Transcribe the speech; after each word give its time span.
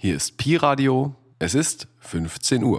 Hier 0.00 0.14
ist 0.14 0.36
Pi 0.36 0.54
Radio. 0.54 1.16
Es 1.40 1.56
ist 1.56 1.88
15 1.98 2.62
Uhr. 2.62 2.78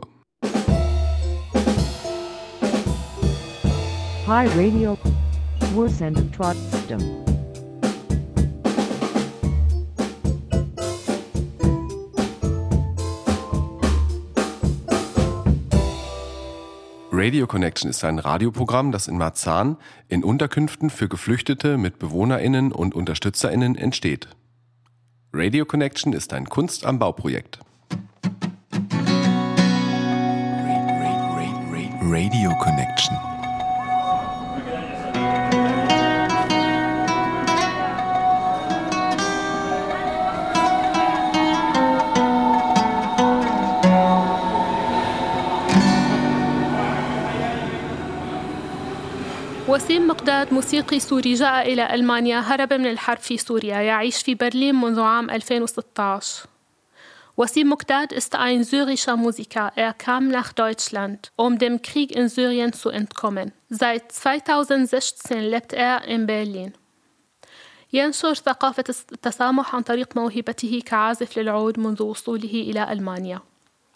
Pi 4.23 4.47
Radio. 4.55 4.97
Wir 5.75 5.89
senden 5.89 6.31
trotzdem. 6.31 6.99
Radio 17.11 17.47
Connection 17.47 17.89
ist 17.89 18.05
ein 18.05 18.19
Radioprogramm, 18.19 18.93
das 18.93 19.09
in 19.09 19.17
Marzahn 19.17 19.75
in 20.07 20.23
Unterkünften 20.23 20.89
für 20.89 21.09
Geflüchtete 21.09 21.77
mit 21.77 21.99
BewohnerInnen 21.99 22.71
und 22.71 22.95
UnterstützerInnen 22.95 23.75
entsteht. 23.75 24.29
Radio 25.31 25.63
Connection 25.63 26.13
ist 26.13 26.33
ein 26.33 26.45
Kunst 26.45 26.87
am 26.87 26.97
Bauprojekt. 26.97 27.59
Radio 32.01 32.49
Connection. 32.57 33.28
وسيم 49.69 50.07
مقداد 50.07 50.53
موسيقي 50.53 50.99
سوري 50.99 51.33
جاء 51.33 51.73
إلى 51.73 51.95
ألمانيا 51.95 52.39
هرب 52.39 52.73
من 52.73 52.85
الحرب 52.85 53.17
في 53.17 53.37
سوريا 53.37 53.77
يعيش 53.77 54.21
في 54.21 54.35
برلين 54.35 54.75
منذ 54.75 54.99
عام 54.99 55.29
2016 55.29 56.45
Wasim 57.37 57.67
Muqdad 57.69 58.11
ist 58.11 58.35
ein 58.35 58.63
syrischer 58.63 59.15
Musiker. 59.15 59.71
Er 59.75 59.93
kam 59.93 60.27
nach 60.27 60.51
Deutschland, 60.53 61.31
um 61.35 61.57
dem 61.59 61.81
Krieg 61.81 62.11
in 62.15 62.27
Syrien 62.29 62.73
zu 62.73 62.89
entkommen. 62.89 63.53
Seit 63.69 64.11
2016 64.11 65.39
lebt 65.39 65.73
er 65.73 66.03
in 66.05 66.25
Berlin. 66.25 66.73
ينشر 67.93 68.33
ثقافة 68.33 68.83
التسامح 68.89 69.75
عن 69.75 69.81
طريق 69.81 70.17
موهبته 70.17 70.81
كعازف 70.85 71.37
للعود 71.37 71.79
منذ 71.79 72.03
وصوله 72.03 72.53
إلى 72.69 72.91
ألمانيا. 72.91 73.41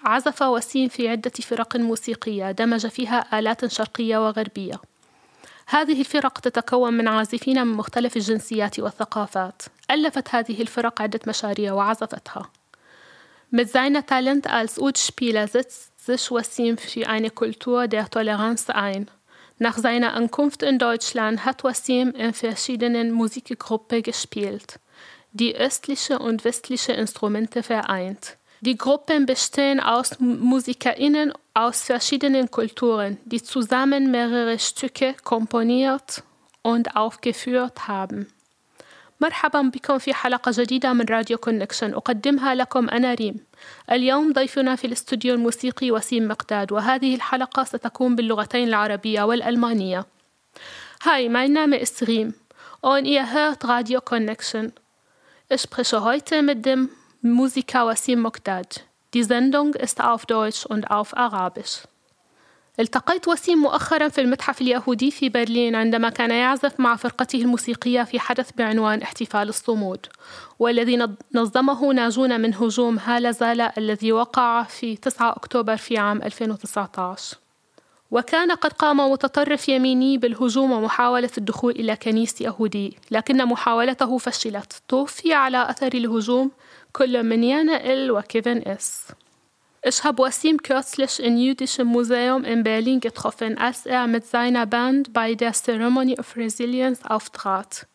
عزف 0.04 0.42
وسيم 0.42 0.88
في 0.88 1.10
عدة 1.10 1.32
فرق 1.32 1.76
موسيقية 1.76 2.52
دمج 2.52 2.88
فيها 2.88 3.40
آلات 3.40 3.66
شرقية 3.66 4.28
وغربية. 4.28 4.93
هذه 5.67 6.01
الفرق 6.01 6.39
تتكون 6.39 6.93
من 6.93 7.09
عازفين 7.09 7.67
من 7.67 7.75
مختلف 7.77 8.17
الجنسيات 8.17 8.81
والثقافات. 8.81 9.63
ألفت 9.91 10.35
هذه 10.35 10.63
الفرق 10.63 11.03
عدة 11.03 11.21
مشاريع 11.27 11.73
وعزفتها. 11.73 12.51
Mit 13.51 13.71
seiner 13.71 14.05
Talent 14.05 14.47
als 14.47 14.79
Utspieler 14.79 15.49
setzt 15.49 16.05
sich 16.05 16.31
Wasim 16.31 16.77
für 16.77 17.09
eine 17.09 17.31
Kultur 17.31 17.89
der 17.89 18.11
Toleranz 18.11 18.69
ein. 18.69 19.11
Nach 19.59 19.79
seiner 19.79 20.13
Ankunft 20.13 20.63
in 20.63 20.79
Deutschland 20.79 21.45
hat 21.45 21.65
Wasim 21.65 22.11
in 22.13 22.35
verschiedenen 22.35 23.11
Musikgruppen 23.11 24.03
gespielt, 24.03 24.79
die 25.33 25.57
östliche 25.57 26.19
und 26.19 26.45
westliche 26.45 26.93
Instrumente 26.93 27.63
vereint. 27.63 28.37
Die 28.61 28.77
Gruppen 28.77 29.25
bestehen 29.25 29.81
aus 29.81 30.19
MusikerInnen 30.21 31.33
aus 31.54 31.84
verschiedenen 31.84 32.50
Kulturen, 32.50 33.18
die 33.26 33.42
zusammen 33.42 34.12
mehrere 34.12 34.58
Stücke 34.60 35.16
komponiert 35.24 36.24
und 36.64 36.96
aufgeführt 36.96 37.88
haben. 37.88 38.28
مرحبا 39.22 39.62
بكم 39.62 39.98
في 39.98 40.14
حلقة 40.14 40.52
جديدة 40.56 40.94
من 40.94 41.06
راديو 41.06 41.38
كونكشن 41.38 41.94
أقدمها 41.94 42.56
لكم 42.56 42.90
أنا 42.90 43.14
ريم 43.14 43.46
اليوم 43.92 44.34
ضيفنا 44.34 44.76
في 44.76 44.88
الاستوديو 44.88 45.34
الموسيقي 45.34 45.92
وسيم 45.92 46.28
مقداد 46.28 46.72
وهذه 46.72 47.16
الحلقة 47.16 47.64
ستكون 47.64 48.16
باللغتين 48.16 48.68
العربية 48.68 49.24
والألمانية 49.24 50.06
Hi, 51.06 51.30
mein 51.30 51.54
Name 51.54 51.78
ist 51.78 52.08
Riem 52.08 52.34
und 52.82 53.06
ihr 53.06 53.32
hört 53.32 53.68
Radio 53.68 54.00
Connection. 54.02 54.72
Ich 55.50 55.62
spreche 55.62 56.04
heute 56.04 56.42
mit 56.42 56.66
dem 56.66 56.90
Musiker 57.22 57.86
Wasim 57.86 58.22
Mokdad. 58.22 58.86
Die 59.14 59.24
Sendung 59.24 59.76
ist 59.76 60.02
auf 60.02 60.26
Deutsch 60.26 60.66
und 60.66 60.90
auf 60.90 61.16
Arabisch. 61.16 61.86
التقيت 62.80 63.28
وسيم 63.28 63.58
مؤخرا 63.58 64.08
في 64.08 64.22
المتحف 64.22 64.62
اليهودي 64.62 65.12
في 65.12 65.30
برلين 65.30 65.76
عندما 65.76 66.10
كان 66.10 66.32
يعزف 66.32 66.80
مع 66.80 66.96
فرقته 66.96 67.42
الموسيقية 67.42 68.04
في 68.04 68.20
حدث 68.20 68.52
بعنوان 68.52 69.02
احتفال 69.02 69.50
الصمود. 69.50 70.06
والذي 70.60 71.08
نظمه 71.34 71.94
ناجون 71.94 72.42
من 72.42 72.54
هجوم 72.54 73.00
هالة 73.00 73.32
زالا 73.32 73.78
الذي 73.78 74.12
وقع 74.12 74.64
في 74.64 74.96
9 74.96 75.32
أكتوبر 75.32 75.78
في 75.78 75.98
عام 75.98 76.22
2019 76.22 77.38
وكان 78.12 78.52
قد 78.52 78.74
قام 78.74 79.12
متطرف 79.12 79.70
يميني 79.70 80.18
بالهجوم 80.18 80.72
ومحاولة 80.72 81.30
الدخول 81.38 81.72
إلى 81.72 81.96
كنيسة 81.96 82.46
يهودي 82.46 82.98
لكن 83.12 83.46
محاولته 83.46 84.18
فشلت. 84.18 84.82
توفي 84.88 85.34
على 85.34 85.70
أثر 85.70 85.94
الهجوم 85.94 86.52
Kolumniane 86.94 87.82
L 87.82 88.12
und 88.12 88.30
Kevin 88.30 88.62
S. 88.62 89.16
Ich 89.82 90.04
habe 90.04 90.22
Wasim 90.22 90.62
kürzlich 90.62 91.20
im 91.20 91.38
Jüdischen 91.38 91.88
Museum 91.88 92.44
in 92.44 92.64
Berlin 92.64 93.00
getroffen, 93.00 93.58
als 93.58 93.88
er 93.88 94.06
mit 94.06 94.28
seiner 94.28 94.68
Band 94.68 95.12
bei 95.12 95.34
der 95.34 95.54
Ceremony 95.54 96.20
of 96.20 96.38
Resilience 96.38 97.04
auftrat. 97.04 97.88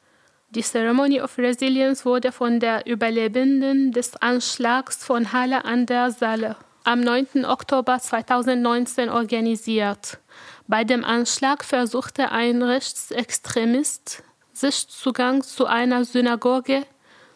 Die 0.51 0.63
Ceremony 0.63 1.21
of 1.21 1.39
Resilience 1.39 2.05
wurde 2.05 2.33
von 2.33 2.59
der 2.59 2.87
Überlebenden 2.87 3.93
des 3.93 4.17
Anschlags 4.17 5.05
von 5.05 5.33
Halle 5.33 5.65
an 5.65 5.87
der 5.87 6.11
Saale 6.11 6.57
am 6.83 7.01
9. 7.01 7.45
Oktober 7.45 8.01
2019 8.01 9.11
organisiert. 9.11 10.19
Bei 10.67 10.83
dem 10.83 11.05
Anschlag 11.05 11.65
versuchte 11.65 12.33
ein 12.33 12.65
Rechtsextremist, 12.65 14.25
sich 14.53 14.89
Zugang 14.89 15.45
zu 15.45 15.67
einer 15.67 16.05
Synagoge 16.05 16.83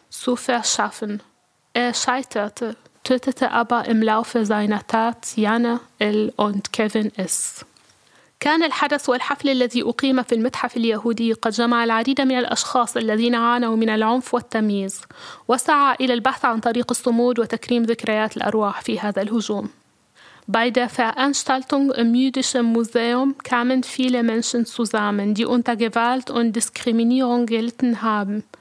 zu 0.09 0.35
verschaffen. 0.35 1.23
Er 1.75 1.95
scheiterte 1.95 2.75
tötete 3.03 3.49
aber 3.49 3.85
im 3.85 4.01
Laufe 4.03 4.45
seiner 4.45 4.85
Tat 4.85 5.35
Jana 5.35 5.79
L. 5.97 6.31
und 6.35 6.71
Kevin 6.71 7.11
S. 7.17 7.65
كان 8.39 8.63
الحدث 8.63 9.09
والحفل 9.09 9.49
الذي 9.49 9.83
أقيم 9.83 10.23
في 10.23 10.35
المتحف 10.35 10.77
اليهودي 10.77 11.33
قد 11.33 11.51
جمع 11.51 11.83
العديد 11.83 12.21
من 12.21 12.39
الأشخاص 12.39 12.97
الذين 12.97 13.35
عانوا 13.35 13.75
من 13.75 13.89
العنف 13.89 14.33
والتمييز 14.33 15.01
وسعى 15.47 15.95
إلى 16.01 16.13
البحث 16.13 16.45
عن 16.45 16.59
طريق 16.59 16.85
الصمود 16.91 17.39
وتكريم 17.39 17.83
ذكريات 17.83 18.37
الأرواح 18.37 18.81
في 18.81 18.99
هذا 18.99 19.21
الهجوم. 19.21 19.69
Bei 20.45 20.69
der 20.69 20.89
Veranstaltung 20.89 21.91
im 21.91 22.13
Jüdischen 22.13 22.65
Museum 22.65 23.35
kamen 23.43 23.81
viele 23.83 24.23
Menschen 24.23 24.65
zusammen, 24.65 25.33
die 25.33 25.45
unter 25.45 25.75
Gewalt 25.75 26.29
und 26.29 26.55
Diskriminierung 26.55 27.45
gelitten 27.47 28.01
haben– 28.03 28.43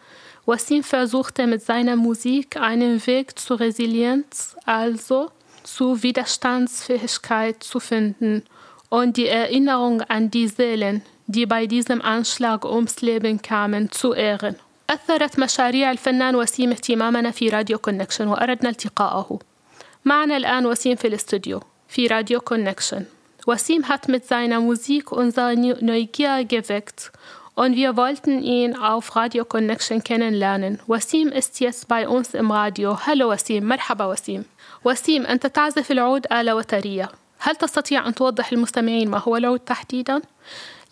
Wasim 0.45 0.83
versuchte 0.83 1.47
mit 1.47 1.61
seiner 1.61 1.95
Musik 1.95 2.57
einen 2.57 3.05
Weg 3.05 3.37
zur 3.37 3.59
Resilienz, 3.59 4.55
also 4.65 5.29
zur 5.63 6.03
Widerstandsfähigkeit 6.03 7.61
zu 7.63 7.79
finden 7.79 8.43
und 8.89 9.17
die 9.17 9.27
Erinnerung 9.27 10.01
an 10.01 10.31
die 10.31 10.47
Seelen, 10.47 11.01
die 11.27 11.45
bei 11.45 11.67
diesem 11.67 12.01
Anschlag 12.01 12.63
ums 12.63 13.01
Leben 13.01 13.41
kamen, 13.41 13.91
zu 13.91 14.13
ehren. 14.13 14.55
أثرت 14.89 15.39
مشاريع 15.39 15.91
الفنان 15.91 16.35
وسيم 16.35 16.71
اهتمامنا 16.71 17.31
في 17.31 17.49
راديو 17.49 17.77
كونكشن 17.77 18.27
وأردنا 18.27 18.69
التقاءه. 18.69 19.39
معنا 20.05 20.37
الآن 20.37 20.65
وسيم 20.65 20.95
في 20.95 21.07
الاستوديو 21.07 21.61
في 21.87 22.07
راديو 22.07 22.39
كونكشن. 22.39 23.05
وسيم 23.47 23.83
hat 23.83 24.07
mit 24.07 24.25
seiner 24.25 24.61
Musik 24.61 25.11
unsere 25.11 25.55
Neugier 25.57 26.45
geweckt 26.45 27.11
und 27.55 27.75
wir 27.75 27.97
wollten 27.97 28.43
ihn 28.43 28.75
auf 28.75 29.15
Radio 29.15 29.43
Connection 29.45 30.03
kennenlernen. 30.03 30.79
وسيم 30.87 31.31
ist 31.31 31.59
jetzt 31.59 31.87
bei 31.87 32.07
uns 32.07 32.33
im 32.33 32.51
Radio. 32.51 32.97
Hallo 33.05 33.31
وسيم, 33.31 33.63
مرحبا 33.63 34.05
وسيم. 34.05 34.45
وسيم 34.85 35.25
أنت 35.25 35.47
تعزف 35.47 35.91
العود 35.91 36.27
آلة 36.31 36.55
وترية. 36.55 37.09
هل 37.39 37.55
تستطيع 37.55 38.07
أن 38.07 38.15
توضح 38.15 38.53
للمستمعين 38.53 39.09
ما 39.09 39.17
هو 39.17 39.35
العود 39.35 39.59
تحديدا؟ 39.59 40.21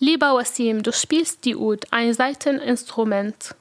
Lieber 0.02 0.34
Wasim, 0.36 0.84
du 0.84 0.92
spielst 0.92 1.46
die 1.46 1.56
Ud, 1.56 1.86
ein 1.92 2.14
Saiteninstrument. 2.14 3.56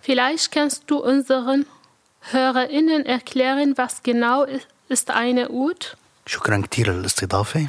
Vielleicht 0.00 0.52
kannst 0.52 0.90
du 0.90 0.98
unseren 0.98 1.64
HörerInnen 2.32 3.06
erklären, 3.06 3.78
was 3.78 4.02
genau 4.02 4.46
ist 4.88 5.10
eine 5.10 5.48
Ud? 5.48 5.96
شكرا 6.26 6.62
كثير 6.70 6.92
للاستضافة 6.92 7.66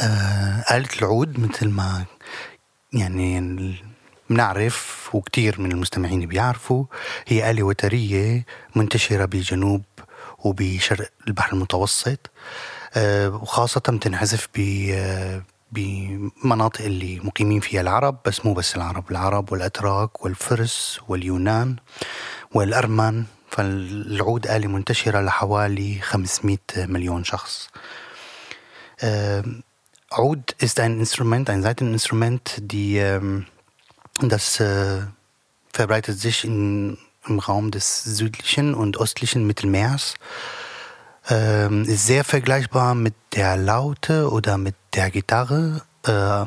آه 0.00 0.64
آلة 0.70 0.88
العود 0.98 1.40
مثل 1.40 1.68
ما 1.68 2.04
يعني 2.93 3.75
بنعرف 4.29 5.09
وكثير 5.13 5.61
من 5.61 5.71
المستمعين 5.71 6.25
بيعرفوا 6.25 6.85
هي 7.27 7.51
آلة 7.51 7.63
وترية 7.63 8.45
منتشرة 8.75 9.25
بجنوب 9.25 9.81
وبشرق 10.39 11.09
البحر 11.27 11.53
المتوسط 11.53 12.29
آه 12.93 13.29
وخاصة 13.29 13.81
بتنعزف 13.89 14.47
ب 14.55 14.59
بمناطق 15.71 16.85
اللي 16.85 17.19
مقيمين 17.19 17.59
فيها 17.59 17.81
العرب 17.81 18.17
بس 18.25 18.45
مو 18.45 18.53
بس 18.53 18.75
العرب 18.75 19.11
العرب 19.11 19.51
والأتراك 19.51 20.25
والفرس 20.25 20.99
واليونان 21.07 21.75
والأرمن. 22.53 23.23
فالعود 23.49 24.47
آلة 24.47 24.67
منتشرة 24.67 25.21
لحوالي 25.21 25.99
500 26.01 26.57
مليون 26.77 27.23
شخص. 27.23 27.69
Ähm, 29.01 29.63
Oud 30.11 30.55
ist 30.59 30.79
ein 30.79 30.99
Instrument, 30.99 31.49
ein 31.49 31.61
Saiteninstrument, 31.61 32.55
die, 32.57 32.97
ähm, 32.97 33.45
das 34.21 34.59
äh, 34.59 35.01
verbreitet 35.71 36.19
sich 36.19 36.43
in, 36.43 36.97
im 37.27 37.39
Raum 37.39 37.69
des 37.69 38.03
südlichen 38.03 38.73
und 38.73 38.99
östlichen 38.99 39.45
Mittelmeers. 39.45 40.15
Ähm, 41.29 41.83
ist 41.83 42.07
sehr 42.07 42.23
vergleichbar 42.23 42.95
mit 42.95 43.13
der 43.35 43.55
Laute 43.55 44.31
oder 44.31 44.57
mit 44.57 44.75
der 44.95 45.11
Gitarre. 45.11 45.83
Äh, 46.07 46.41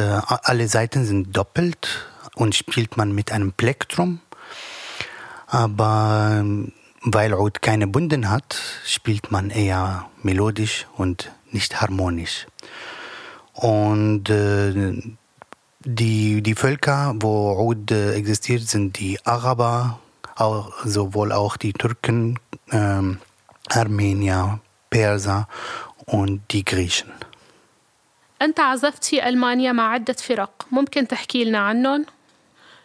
äh, 0.00 0.20
alle 0.26 0.66
Seiten 0.66 1.04
sind 1.04 1.36
doppelt 1.36 2.08
und 2.34 2.56
spielt 2.56 2.96
man 2.96 3.12
mit 3.12 3.30
einem 3.30 3.52
Plektrum. 3.52 4.20
Aber 5.46 6.38
ähm, 6.40 6.72
weil 7.02 7.32
Oud 7.32 7.62
keine 7.62 7.86
Bunden 7.86 8.28
hat, 8.28 8.60
spielt 8.84 9.30
man 9.30 9.50
eher 9.50 10.10
melodisch 10.24 10.88
und 10.96 11.30
nicht 11.52 11.80
harmonisch. 11.80 12.46
Und 13.55 14.29
äh, 14.29 15.01
die, 15.79 16.41
die 16.41 16.55
Völker, 16.55 17.13
wo 17.19 17.51
Oud 17.57 17.91
äh, 17.91 18.13
existiert, 18.13 18.63
sind 18.67 18.99
die 18.99 19.19
Araber, 19.25 19.99
auch, 20.35 20.71
sowohl 20.85 21.31
auch 21.31 21.57
die 21.57 21.73
Türken, 21.73 22.39
ähm, 22.71 23.19
Armenier, 23.69 24.59
Perser 24.89 25.47
und 26.05 26.41
die 26.51 26.65
Griechen. 26.65 27.11
أنت 28.41 28.59
عزفت 28.59 29.03
في 29.03 29.29
ألمانيا 29.29 29.71
مع 29.71 29.93
عدة 29.93 30.13
فرق 30.13 30.67
ممكن 30.71 31.07
تحكي 31.07 31.43
لنا 31.43 31.59
عنهم؟ 31.59 32.05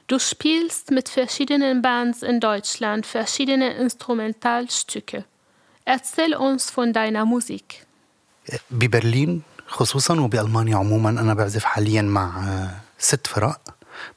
Du 0.09 0.21
spielst 0.21 0.93
mit 0.93 1.09
verschiedenen 1.09 1.83
Bands 1.83 2.23
in 2.23 2.39
Deutschland 2.39 3.07
verschiedene 3.07 3.75
Instrumentalstücke. 3.75 5.25
Erzähl 5.85 6.37
uns 6.37 6.71
von 6.71 6.93
deiner 6.93 7.25
Musik. 7.25 7.87
ببرلين 8.71 9.43
خصوصا 9.72 10.20
وبألمانيا 10.22 10.78
عموما 10.78 11.10
أنا 11.10 11.34
بعزف 11.34 11.64
حاليا 11.64 12.02
مع 12.02 12.44
آه، 12.48 12.70
ست 13.00 13.28
فرق 13.28 13.62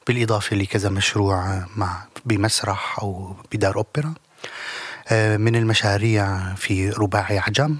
بالإضافة 0.07 0.55
لكذا 0.55 0.89
مشروع 0.89 1.53
آه، 1.53 1.67
مع 1.75 2.05
بمسرح 2.25 2.99
أو 2.99 3.35
بدار 3.51 3.75
أوبرا. 3.75 4.13
آه، 5.07 5.37
من 5.37 5.55
المشاريع 5.55 6.53
في 6.55 6.89
رباعي 6.89 7.39
عجم 7.39 7.77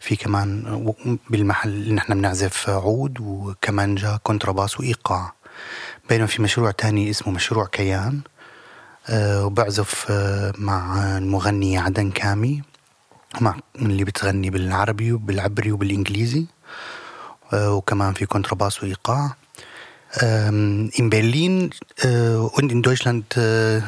في 0.00 0.16
كمان 0.16 0.94
بالمحل 1.30 1.94
نحن 1.94 2.14
بنعزف 2.14 2.70
عود 2.70 3.20
وكمانجا 3.20 4.18
كونتراباس 4.22 4.80
وإيقاع. 4.80 5.32
بينما 6.08 6.26
في 6.26 6.42
مشروع 6.42 6.70
تاني 6.70 7.10
اسمه 7.10 7.32
مشروع 7.32 7.66
كيان. 7.66 8.20
وبعزف 9.14 10.06
مع 10.58 11.02
المغنية 11.18 11.80
عدن 11.80 12.10
كامي 12.10 12.62
مع 13.40 13.56
اللي 13.76 14.04
بتغني 14.04 14.50
بالعربي 14.50 15.12
وبالعبري 15.12 15.72
وبالإنجليزي. 15.72 16.46
وكمان 17.53 18.13
في 18.13 18.25
كونتراباس 18.25 18.83
وإيقاع 18.83 19.35
Ähm, 20.21 20.91
in 20.93 21.09
Berlin 21.09 21.71
äh, 21.97 22.35
und 22.57 22.71
in 22.71 22.83
Deutschland 22.83 23.35
äh, 23.35 23.81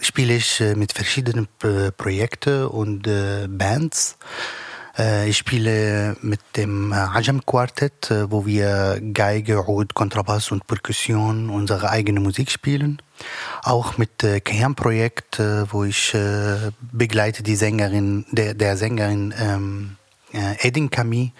spiele 0.00 0.34
ich 0.36 0.58
äh, 0.62 0.74
mit 0.74 0.94
verschiedenen 0.94 1.48
P- 1.58 1.90
Projekten 1.90 2.64
und 2.68 3.06
äh, 3.06 3.46
Bands. 3.46 4.16
Äh, 4.98 5.28
ich 5.28 5.36
spiele 5.36 6.16
mit 6.22 6.40
dem 6.56 6.92
äh, 6.92 6.96
Ajam 6.96 7.44
Quartett, 7.44 8.10
äh, 8.10 8.30
wo 8.30 8.46
wir 8.46 9.00
Geige, 9.12 9.68
Oud, 9.68 9.92
Kontrabass 9.92 10.50
und 10.50 10.66
Perkussion 10.66 11.50
unsere 11.50 11.90
eigene 11.90 12.20
Musik 12.20 12.50
spielen. 12.50 13.02
Auch 13.62 13.98
mit 13.98 14.24
äh, 14.24 14.40
Kayan 14.40 14.74
Projekt, 14.76 15.38
äh, 15.40 15.70
wo 15.70 15.84
ich 15.84 16.14
äh, 16.14 16.70
begleite 16.80 17.42
die 17.42 17.56
Sängerin, 17.56 18.24
der, 18.30 18.54
der 18.54 18.78
Sängerin 18.78 19.34
ähm, 19.38 19.96
äh, 19.99 19.99
Edin 20.33 20.89
Kami, 20.89 21.33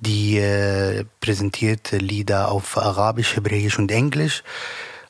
die 0.00 0.38
äh, 0.38 1.04
präsentiert 1.20 1.92
Lieder 1.92 2.50
auf 2.50 2.78
Arabisch, 2.78 3.36
Hebräisch 3.36 3.78
und 3.78 3.90
Englisch, 3.90 4.42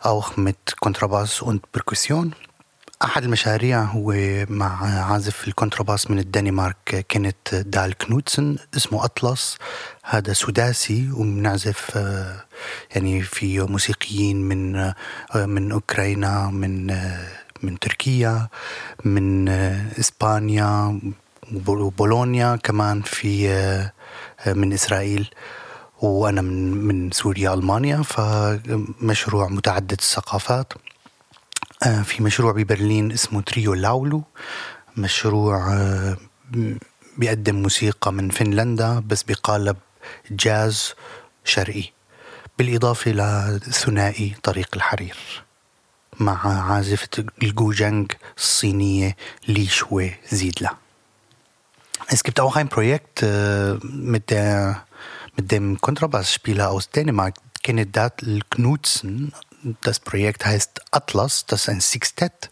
auch 0.00 0.36
mit 0.36 0.76
Kontrabass 0.80 1.42
und 1.42 1.70
Perkussion. 1.72 2.34
أحد 3.04 3.24
المشاريع 3.24 3.82
هو 3.82 4.14
مع 4.48 5.00
عازف 5.12 5.48
الكونترباس 5.48 6.10
من 6.10 6.18
الدنمارك 6.18 7.06
كينيت 7.08 7.54
دال 7.54 7.98
كنوتسن 7.98 8.56
اسمه 8.76 9.04
أطلس 9.04 9.56
هذا 10.04 10.32
سداسي 10.32 11.10
وبنعزف 11.12 11.90
آه، 11.96 12.44
يعني 12.94 13.22
في 13.22 13.60
موسيقيين 13.60 14.48
من 14.48 14.92
من 15.34 15.72
أوكرانيا 15.72 16.50
من 16.52 16.86
من 17.62 17.78
تركيا 17.78 18.48
من 19.04 19.48
إسبانيا 19.98 21.00
وبولونيا 21.54 22.56
كمان 22.56 23.02
في 23.02 23.50
آه، 23.50 23.92
آه، 24.40 24.52
من 24.52 24.72
إسرائيل 24.72 25.30
وأنا 26.02 26.40
من 26.42 26.70
من 26.86 27.10
سوريا 27.10 27.54
ألمانيا 27.54 28.02
فمشروع 28.02 29.48
متعدد 29.48 29.92
الثقافات. 29.92 30.72
آه، 31.86 32.02
في 32.02 32.22
مشروع 32.22 32.52
ببرلين 32.52 33.12
اسمه 33.12 33.40
تريو 33.40 33.74
لاولو 33.74 34.22
مشروع 34.96 35.74
بيقدم 37.16 37.54
موسيقى 37.62 38.12
من 38.12 38.28
فنلندا 38.28 39.02
بس 39.06 39.22
بقالب 39.22 39.76
جاز 40.30 40.94
شرقي 41.44 41.84
بالإضافة 42.58 43.10
لثنائي 43.10 44.34
طريق 44.42 44.68
الحرير 44.76 45.16
مع 46.20 46.70
عازفة 46.72 47.08
الجوجانج 47.42 48.12
الصينية 48.38 49.16
لي 49.48 49.66
شوي 49.66 50.14
زيدلا. 50.30 50.74
Es 52.12 52.24
gibt 52.24 52.40
auch 52.40 52.56
ein 52.56 52.68
Projekt 52.68 53.22
äh, 53.22 53.74
mit, 53.84 54.30
der, 54.30 54.82
mit 55.36 55.52
dem 55.52 55.80
Kontrabassspieler 55.80 56.68
aus 56.68 56.90
Dänemark, 56.90 57.36
Kenneth 57.62 57.96
Knudsen. 58.50 59.32
Das 59.82 60.00
Projekt 60.00 60.44
heißt 60.44 60.80
Atlas, 60.90 61.46
das 61.46 61.62
ist 61.62 61.68
ein 61.68 61.80
Sextett 61.80 62.48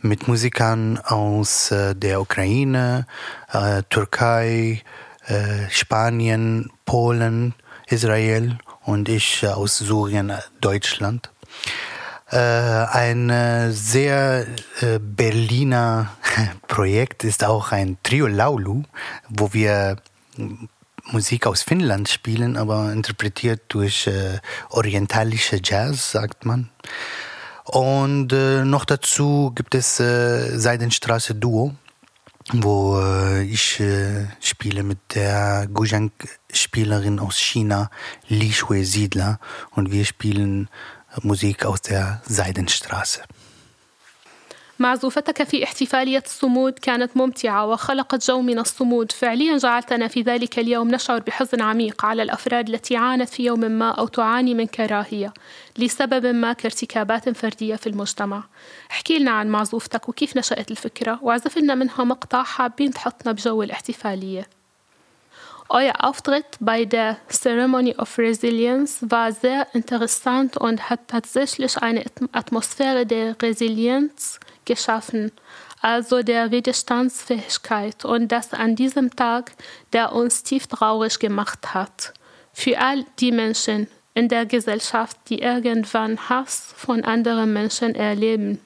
mit 0.00 0.28
Musikern 0.28 0.96
aus 0.96 1.70
äh, 1.72 1.94
der 1.94 2.22
Ukraine, 2.22 3.06
äh, 3.52 3.82
Türkei, 3.90 4.82
äh, 5.26 5.68
Spanien, 5.68 6.72
Polen, 6.86 7.54
Israel 7.88 8.56
und 8.84 9.10
ich 9.10 9.42
äh, 9.42 9.48
aus 9.48 9.76
Syrien, 9.76 10.30
äh, 10.30 10.38
Deutschland. 10.62 11.30
Äh, 12.30 12.38
ein 12.38 13.30
äh, 13.30 13.70
sehr 13.70 14.46
äh, 14.80 14.98
Berliner 14.98 16.10
Projekt 16.66 17.22
ist 17.22 17.44
auch 17.44 17.70
ein 17.70 17.98
Trio 18.02 18.26
Laulu, 18.26 18.82
wo 19.28 19.52
wir 19.52 19.96
m, 20.36 20.68
Musik 21.12 21.46
aus 21.46 21.62
Finnland 21.62 22.08
spielen, 22.08 22.56
aber 22.56 22.92
interpretiert 22.92 23.62
durch 23.68 24.08
äh, 24.08 24.40
orientalische 24.70 25.60
Jazz, 25.62 26.10
sagt 26.10 26.44
man. 26.44 26.68
Und 27.62 28.32
äh, 28.32 28.64
noch 28.64 28.84
dazu 28.84 29.52
gibt 29.54 29.76
es 29.76 30.00
äh, 30.00 30.58
Seidenstraße 30.58 31.36
Duo, 31.36 31.76
wo 32.52 32.98
äh, 33.00 33.44
ich 33.44 33.78
äh, 33.78 34.26
spiele 34.40 34.82
mit 34.82 34.98
der 35.14 35.68
Gujang-Spielerin 35.72 37.20
aus 37.20 37.38
China, 37.38 37.88
Li 38.28 38.52
Shui 38.52 38.84
Siedler, 38.84 39.38
und 39.70 39.92
wir 39.92 40.04
spielen 40.04 40.68
Musik 41.22 41.64
aus 41.64 41.82
der 41.82 42.20
Seidenstraße. 42.28 43.20
معزوفتك 44.78 45.42
في 45.42 45.64
احتفالية 45.64 46.22
الصمود 46.26 46.72
كانت 46.72 47.16
ممتعة 47.16 47.66
وخلقت 47.66 48.30
جو 48.30 48.40
من 48.40 48.58
الصمود. 48.58 49.12
فعليا 49.12 49.58
جعلتنا 49.58 50.08
في 50.08 50.22
ذلك 50.22 50.58
اليوم 50.58 50.90
نشعر 50.90 51.18
بحزن 51.18 51.62
عميق 51.62 52.04
على 52.04 52.22
الأفراد 52.22 52.68
التي 52.68 52.96
عانت 52.96 53.28
في 53.28 53.44
يوم 53.44 53.60
ما 53.60 53.90
أو 53.90 54.06
تعاني 54.06 54.54
من 54.54 54.66
كراهية 54.66 55.34
لسبب 55.78 56.26
ما 56.26 56.52
كارتكابات 56.52 57.28
فردية 57.28 57.76
في 57.76 57.86
المجتمع. 57.86 58.44
احكي 58.90 59.18
لنا 59.18 59.30
عن 59.30 59.48
معزوفتك 59.48 60.08
وكيف 60.08 60.36
نشأت 60.36 60.70
الفكرة 60.70 61.18
واعزف 61.22 61.58
لنا 61.58 61.74
منها 61.74 62.04
مقطع 62.04 62.42
حابين 62.42 62.90
تحطنا 62.90 63.32
بجو 63.32 63.62
الاحتفالية. 63.62 64.55
Euer 65.68 66.04
Auftritt 66.04 66.46
bei 66.60 66.84
der 66.84 67.16
Ceremony 67.28 67.96
of 67.96 68.18
Resilience 68.18 69.04
war 69.10 69.32
sehr 69.32 69.66
interessant 69.74 70.56
und 70.56 70.88
hat 70.88 71.08
tatsächlich 71.08 71.76
eine 71.78 72.04
Atmosphäre 72.30 73.04
der 73.04 73.40
Resilienz 73.42 74.38
geschaffen, 74.64 75.32
also 75.80 76.22
der 76.22 76.52
Widerstandsfähigkeit 76.52 78.04
und 78.04 78.28
das 78.28 78.52
an 78.52 78.76
diesem 78.76 79.14
Tag, 79.16 79.52
der 79.92 80.12
uns 80.12 80.44
tief 80.44 80.68
traurig 80.68 81.18
gemacht 81.18 81.74
hat. 81.74 82.12
Für 82.52 82.78
all 82.78 83.04
die 83.18 83.32
Menschen 83.32 83.88
in 84.14 84.28
der 84.28 84.46
Gesellschaft, 84.46 85.16
die 85.28 85.40
irgendwann 85.40 86.28
Hass 86.28 86.72
von 86.76 87.04
anderen 87.04 87.52
Menschen 87.52 87.94
erleben. 87.94 88.60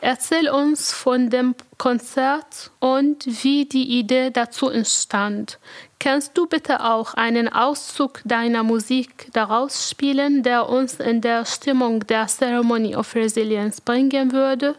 Erzähl 0.00 0.48
uns 0.48 0.92
von 0.92 1.30
dem 1.30 1.54
Konzert 1.77 2.71
und 2.79 3.25
wie 3.43 3.65
die 3.65 3.99
Idee 3.99 4.29
dazu 4.31 4.69
entstand. 4.69 5.59
Kannst 5.99 6.37
du 6.37 6.47
bitte 6.47 6.83
auch 6.83 7.13
einen 7.13 7.47
Auszug 7.49 8.21
deiner 8.25 8.63
Musik 8.63 9.27
daraus 9.33 9.89
spielen, 9.89 10.43
der 10.43 10.69
uns 10.69 10.95
in 10.95 11.21
der 11.21 11.45
Stimmung 11.45 12.05
der 12.07 12.27
Ceremony 12.27 12.95
of 12.95 13.15
Resilience 13.15 13.81
bringen 13.81 14.31
würde? 14.31 14.75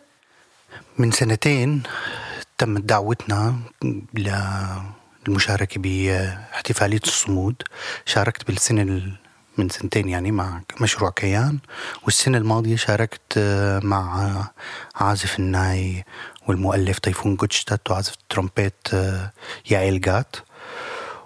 من 0.99 1.11
سنتين 1.13 1.83
تمت 2.59 2.83
دعوتنا 2.85 3.55
للمشاركة 5.27 5.81
باحتفالية 5.81 7.01
الصمود 7.05 7.63
شاركت 8.07 8.47
بالسنة 8.47 8.83
ال- 8.83 9.13
من 9.59 9.69
سنتين 9.69 10.09
يعني 10.09 10.31
مع 10.33 10.61
مشروع 10.81 11.11
كيان 11.11 11.59
والسنة 12.05 12.39
الماضية 12.39 12.77
شاركت 12.77 13.21
آه، 13.37 13.81
مع 13.85 14.25
آه، 14.25 14.51
عازف 15.05 15.39
الناي 15.39 16.05
والمؤلف 16.49 16.99
طيفون 16.99 17.37
جوتشتات 17.37 17.91
وعازف 17.91 18.15
الترومبيت 18.15 18.75
آه، 18.95 19.33
يائل 19.71 20.01
جات 20.01 20.37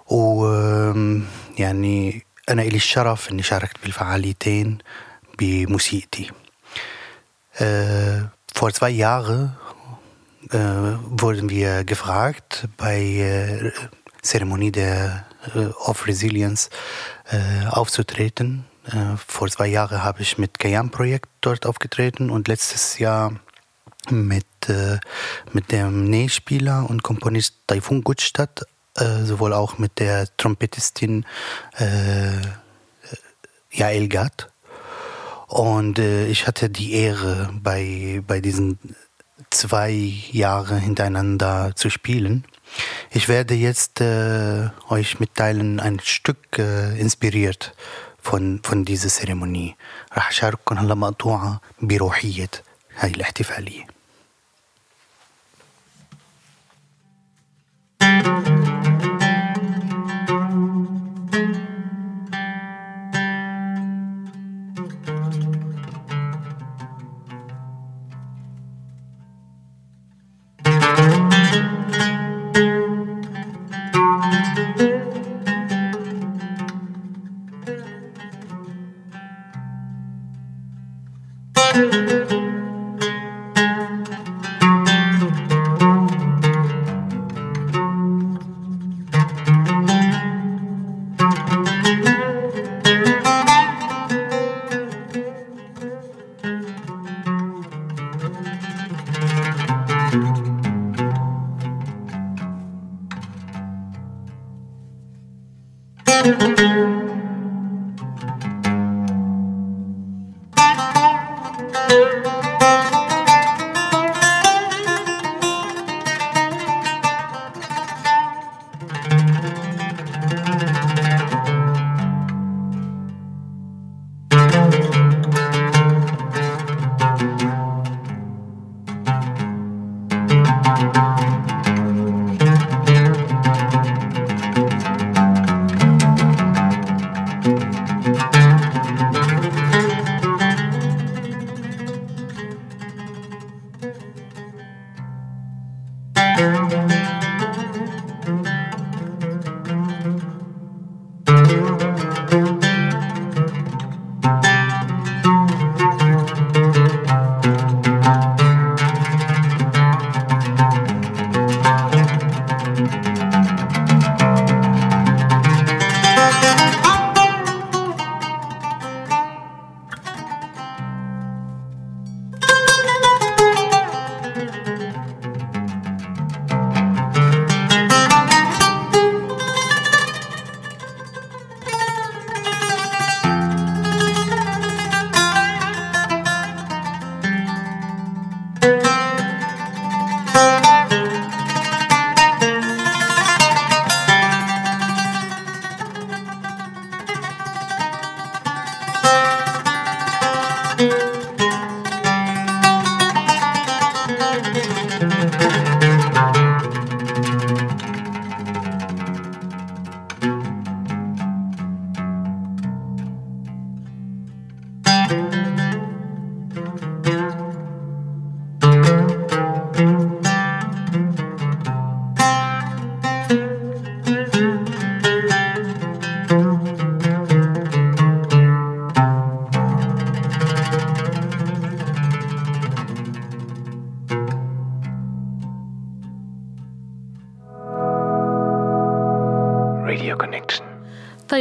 و 0.07 0.45
آم، 0.47 1.25
يعني 1.57 2.25
أنا 2.49 2.61
إلي 2.61 2.75
الشرف 2.77 3.31
إني 3.31 3.43
شاركت 3.43 3.75
بالفعاليتين 3.83 4.77
بموسيقتي. 5.39 6.31
Äh, 7.59 8.29
vor 8.55 8.71
zwei 8.73 8.89
Jahren 8.89 9.55
äh, 10.51 10.57
wurden 11.21 11.49
wir 11.49 11.83
gefragt 11.83 12.67
bei 12.77 12.97
äh, 13.01 13.71
Zeremonie 14.21 14.71
der 14.71 15.25
äh, 15.55 15.65
of 15.89 16.07
Resilience 16.07 16.69
äh, 17.31 17.67
aufzutreten. 17.67 18.65
Äh, 18.87 19.17
vor 19.27 19.47
zwei 19.49 19.67
Jahren 19.67 20.03
habe 20.03 20.21
ich 20.21 20.37
mit 20.37 20.57
Kayan-Projekt 20.59 21.29
dort 21.41 21.65
aufgetreten 21.65 22.29
und 22.29 22.47
letztes 22.47 22.97
Jahr 22.99 23.33
mit, 24.09 24.45
äh, 24.67 24.99
mit 25.53 25.71
dem 25.71 26.05
Nähspieler 26.05 26.89
und 26.89 27.03
Komponist 27.03 27.55
Taifun 27.67 28.03
Gutstadt, 28.03 28.63
äh, 28.95 29.23
sowohl 29.23 29.53
auch 29.53 29.77
mit 29.77 29.99
der 29.99 30.27
Trompetistin 30.37 31.25
äh, 31.77 32.41
Yael 33.71 34.07
Gat. 34.07 34.49
Und 35.47 35.99
äh, 35.99 36.27
ich 36.27 36.47
hatte 36.47 36.69
die 36.69 36.93
Ehre, 36.93 37.49
bei, 37.53 38.21
bei 38.25 38.39
diesen 38.39 38.79
zwei 39.49 39.91
Jahren 40.31 40.79
hintereinander 40.79 41.75
zu 41.75 41.89
spielen. 41.89 42.45
Ich 43.09 43.27
werde 43.27 43.55
jetzt 43.55 43.99
äh, 43.99 44.69
euch 44.89 45.19
mitteilen 45.19 45.79
ein 45.79 45.99
Stück 45.99 46.59
äh, 46.59 46.99
inspiriert 46.99 47.73
von, 48.21 48.61
von 48.63 48.85
dieser 48.85 49.09
Zeremonie. 49.09 49.75
راح 50.13 50.29
أشارككم 50.29 50.77
هلا 50.77 50.95
مقطوعة 50.95 51.61
بروحية 51.81 52.49
هاي 52.95 53.11
الاحتفالية. 53.11 53.92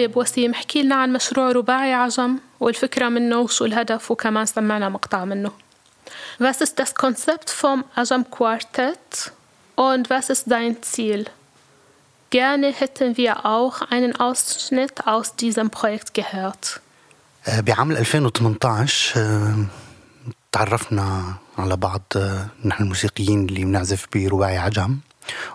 طيب 0.03 0.17
وسيم 0.17 0.51
احكي 0.51 0.81
لنا 0.81 0.95
عن 0.95 1.13
مشروع 1.13 1.51
رباعي 1.51 1.93
عجم 1.93 2.39
والفكرة 2.59 3.09
منه 3.09 3.39
وشو 3.39 3.65
الهدف 3.65 4.11
وكمان 4.11 4.45
سمعنا 4.45 4.89
مقطع 4.89 5.25
منه 5.25 5.51
Was 6.39 6.61
ist 6.65 6.79
das 6.79 6.93
Konzept 6.95 7.49
vom 7.49 7.85
Ajam 7.95 8.23
Quartett 8.29 9.31
und 9.75 10.09
was 10.09 10.29
ist 10.29 10.43
dein 10.51 10.83
Ziel? 10.83 11.25
Gerne 12.29 12.67
hätten 12.81 13.15
wir 13.15 13.45
auch 13.45 13.75
einen 13.81 14.13
Ausschnitt 14.15 15.07
aus 15.07 15.35
diesem 15.35 15.69
Projekt 15.69 16.13
gehört. 16.13 16.81
آه، 17.47 17.59
بعام 17.59 17.91
2018 17.91 19.13
آه، 19.17 19.55
تعرفنا 20.51 21.33
على 21.57 21.77
بعض 21.77 22.01
آه، 22.15 22.47
نحن 22.65 22.83
الموسيقيين 22.83 23.45
اللي 23.45 23.65
بنعزف 23.65 24.07
برباعي 24.13 24.57
عجم 24.57 24.97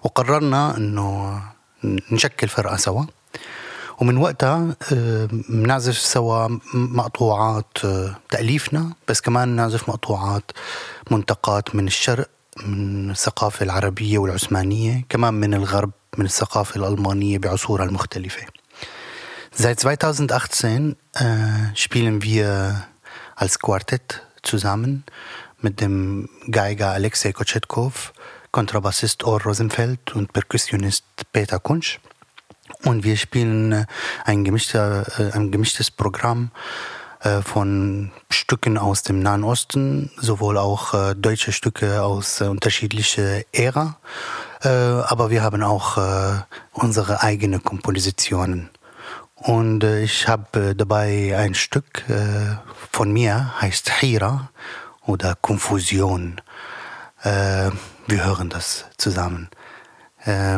وقررنا 0.03 0.77
إنه 0.77 1.43
نشكل 1.85 2.49
فرقة 2.49 2.77
سوا 2.77 3.05
ومن 4.01 4.17
وقتها 4.17 4.77
آه، 4.93 5.29
بنعزف 5.49 5.99
سوا 5.99 6.49
م- 6.49 6.61
مقطوعات 6.75 7.79
آه، 7.85 8.17
تأليفنا 8.31 8.93
بس 9.09 9.21
كمان 9.21 9.49
نعزف 9.49 9.89
مقطوعات 9.89 10.51
منتقات 11.11 11.75
من 11.75 11.87
الشرق 11.87 12.29
من 12.67 13.11
الثقافة 13.11 13.65
العربية 13.65 14.19
والعثمانية 14.19 15.05
كمان 15.09 15.35
من 15.35 15.55
الغرب 15.55 15.91
من 16.19 16.25
الثقافة 16.25 16.77
الألمانية 16.81 17.39
بعصورها 17.39 17.85
المختلفة 17.85 18.43
Seit 19.61 19.85
2018 19.85 20.95
äh, 21.17 21.25
spielen 21.75 22.23
wir 22.23 22.85
als 23.35 23.59
Quartett 23.59 24.23
zusammen 24.43 25.03
mit 25.61 25.81
dem 25.81 26.29
Geiger 26.49 26.91
Alexei 26.93 27.33
Kotschetkov, 27.33 28.13
Kontrabassist 28.53 29.25
Or 29.25 29.43
Rosenfeld 29.43 30.15
und 30.15 30.33
Perkussionist 30.33 31.05
Peter 31.33 31.59
Kunsch. 31.59 31.99
Und 32.85 33.05
wir 33.05 33.17
spielen 33.17 33.73
äh, 33.73 33.87
ein, 34.25 34.45
gemischter, 34.45 35.07
äh, 35.19 35.33
ein 35.33 35.51
gemischtes 35.51 35.91
Programm 35.91 36.51
äh, 37.21 37.43
von 37.43 38.11
Stücken 38.31 38.79
aus 38.79 39.03
dem 39.03 39.21
Nahen 39.21 39.45
Osten, 39.45 40.11
sowohl 40.17 40.59
auch 40.59 41.15
deutsche 41.15 41.53
Stücke 41.53 42.03
aus 42.03 42.41
unterschiedlichen 42.41 43.45
Ära, 43.53 43.97
aber 44.61 45.31
wir 45.31 45.43
haben 45.43 45.63
auch 45.63 45.99
unsere 46.73 47.23
eigenen 47.23 47.63
Kompositionen. 47.63 48.71
Und 49.35 49.85
ich 49.85 50.27
habe 50.27 50.75
dabei 50.75 51.37
ein 51.37 51.55
Stück 51.55 52.05
von 52.91 53.13
mir, 53.13 53.55
heißt 53.61 53.91
Hira 54.01 54.51
oder 55.07 55.37
Konfusion. 55.41 56.41
Wir 57.23 58.25
hören 58.25 58.51
das 58.51 58.85
zusammen. 58.97 59.49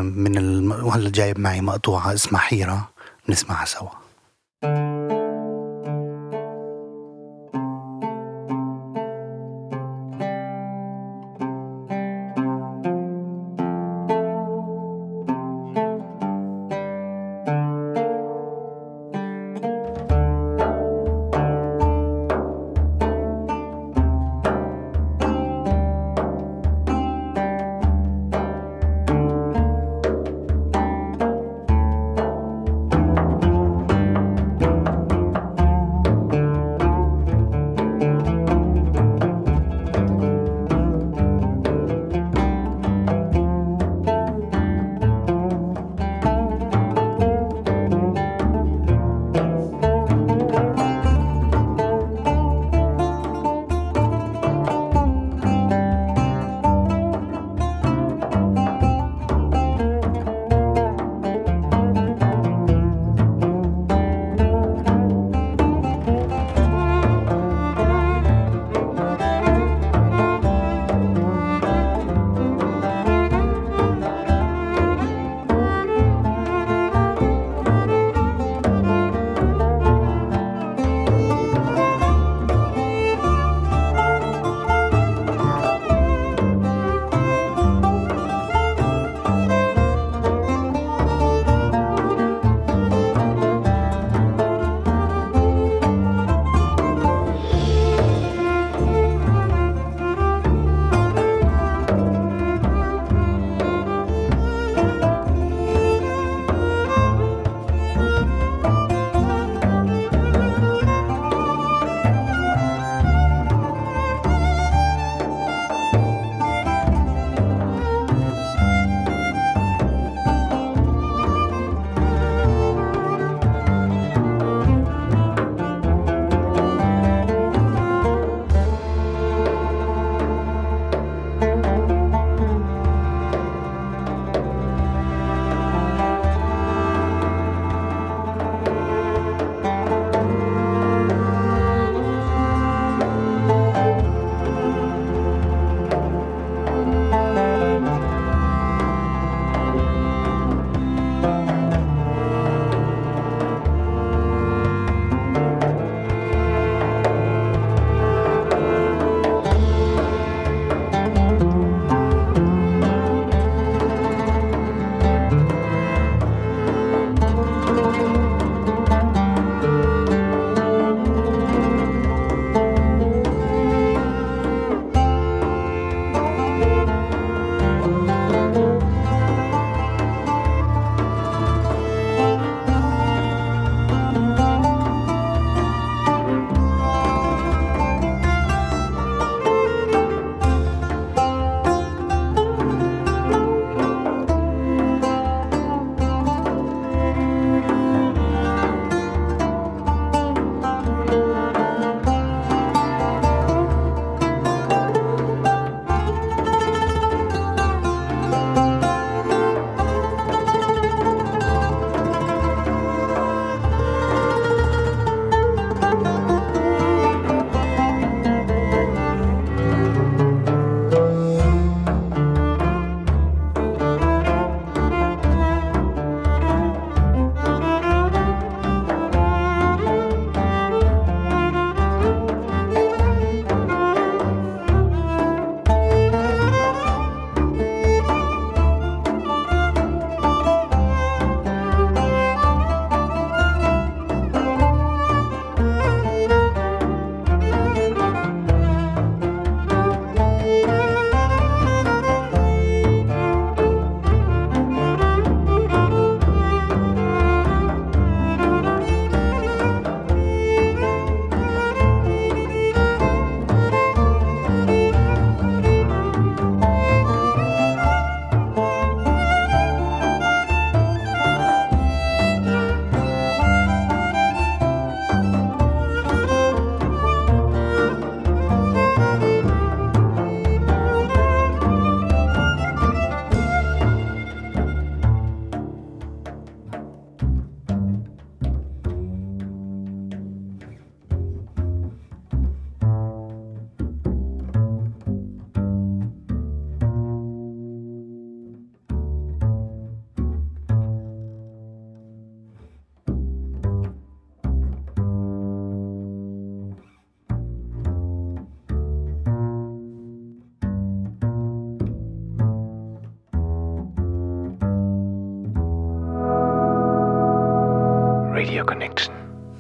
من. 0.01 0.73
وهلا 0.73 1.11
جايب 1.11 1.39
معي 1.39 1.61
مقطوعة 1.61 2.15
اسمها 2.15 2.41
حيرة 2.41 2.89
بنسمعها 3.29 3.65
سوا 3.65 3.89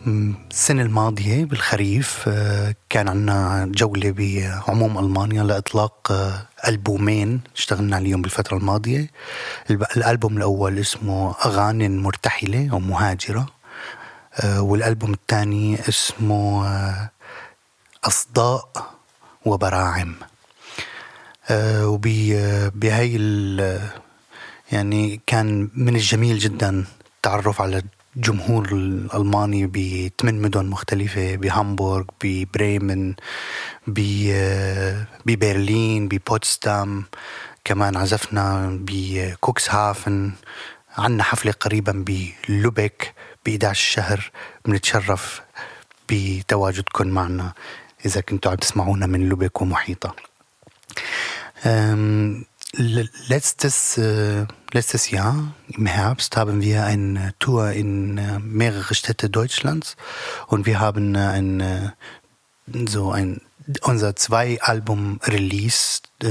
السنة 0.06 0.82
الماضية 0.82 1.44
بالخريف 1.44 2.24
آه، 2.28 2.74
كان 2.88 3.08
عنا 3.08 3.66
جولة 3.74 4.10
بعموم 4.16 4.98
ألمانيا 4.98 5.42
لإطلاق 5.42 6.12
آه، 6.12 6.46
ألبومين 6.68 7.40
اشتغلنا 7.56 7.96
عليهم 7.96 8.22
بالفترة 8.22 8.56
الماضية. 8.56 9.10
الألبوم 9.70 10.36
الأول 10.36 10.78
اسمه 10.78 11.34
أغاني 11.44 11.88
مرتحلة 11.88 12.68
أو 12.72 12.78
مهاجرة 12.78 13.46
آه، 14.40 14.62
والألبوم 14.62 15.12
الثاني 15.12 15.78
اسمه 15.88 16.66
أصداء 18.04 18.68
وبراعم. 19.44 20.14
ال- 23.16 23.80
يعني 24.72 25.20
كان 25.26 25.68
من 25.74 25.94
الجميل 25.96 26.38
جدا 26.38 26.84
التعرف 27.16 27.60
على 27.62 27.82
الجمهور 28.16 28.72
الألماني 28.72 29.66
بثمان 29.66 30.42
مدن 30.42 30.66
مختلفة 30.66 31.36
بهامبورغ 31.36 32.04
ببريمن 32.24 33.14
ببرلين 35.26 36.08
ببوتسدام 36.08 37.04
كمان 37.64 37.96
عزفنا 37.96 38.78
بكوكسهافن. 38.80 40.32
عنا 40.98 41.22
حفلة 41.22 41.52
قريبا 41.52 42.04
بلوبك 42.48 43.14
ب 43.46 43.48
11 43.48 43.70
الشهر 43.70 44.30
بنتشرف 44.64 45.40
بتواجدكم 46.08 47.08
معنا. 47.08 47.52
إذا 48.06 48.20
كنتوا 48.20 48.50
عم 48.50 48.56
تسمعونا 48.56 49.06
من 49.06 49.28
لوبك 49.28 49.62
ومحيطها 49.62 50.14
letztes, 52.80 53.98
äh, 53.98 54.46
letztes 54.72 55.10
Jahr 55.10 55.54
im 55.68 55.86
Herbst 55.86 56.36
haben 56.36 56.62
wir 56.62 56.84
eine 56.84 57.34
Tour 57.38 57.70
in 57.72 58.18
äh, 58.18 58.38
mehrere 58.38 58.94
Städte 58.94 59.30
Deutschlands. 59.30 59.96
Und 60.46 60.66
wir 60.66 60.80
haben 60.80 61.14
äh, 61.14 61.18
ein, 61.18 61.60
äh, 61.60 61.90
so 62.88 63.10
ein, 63.10 63.42
unser 63.82 64.16
zwei 64.16 64.60
Album 64.62 65.20
Release 65.24 66.00
äh, 66.22 66.28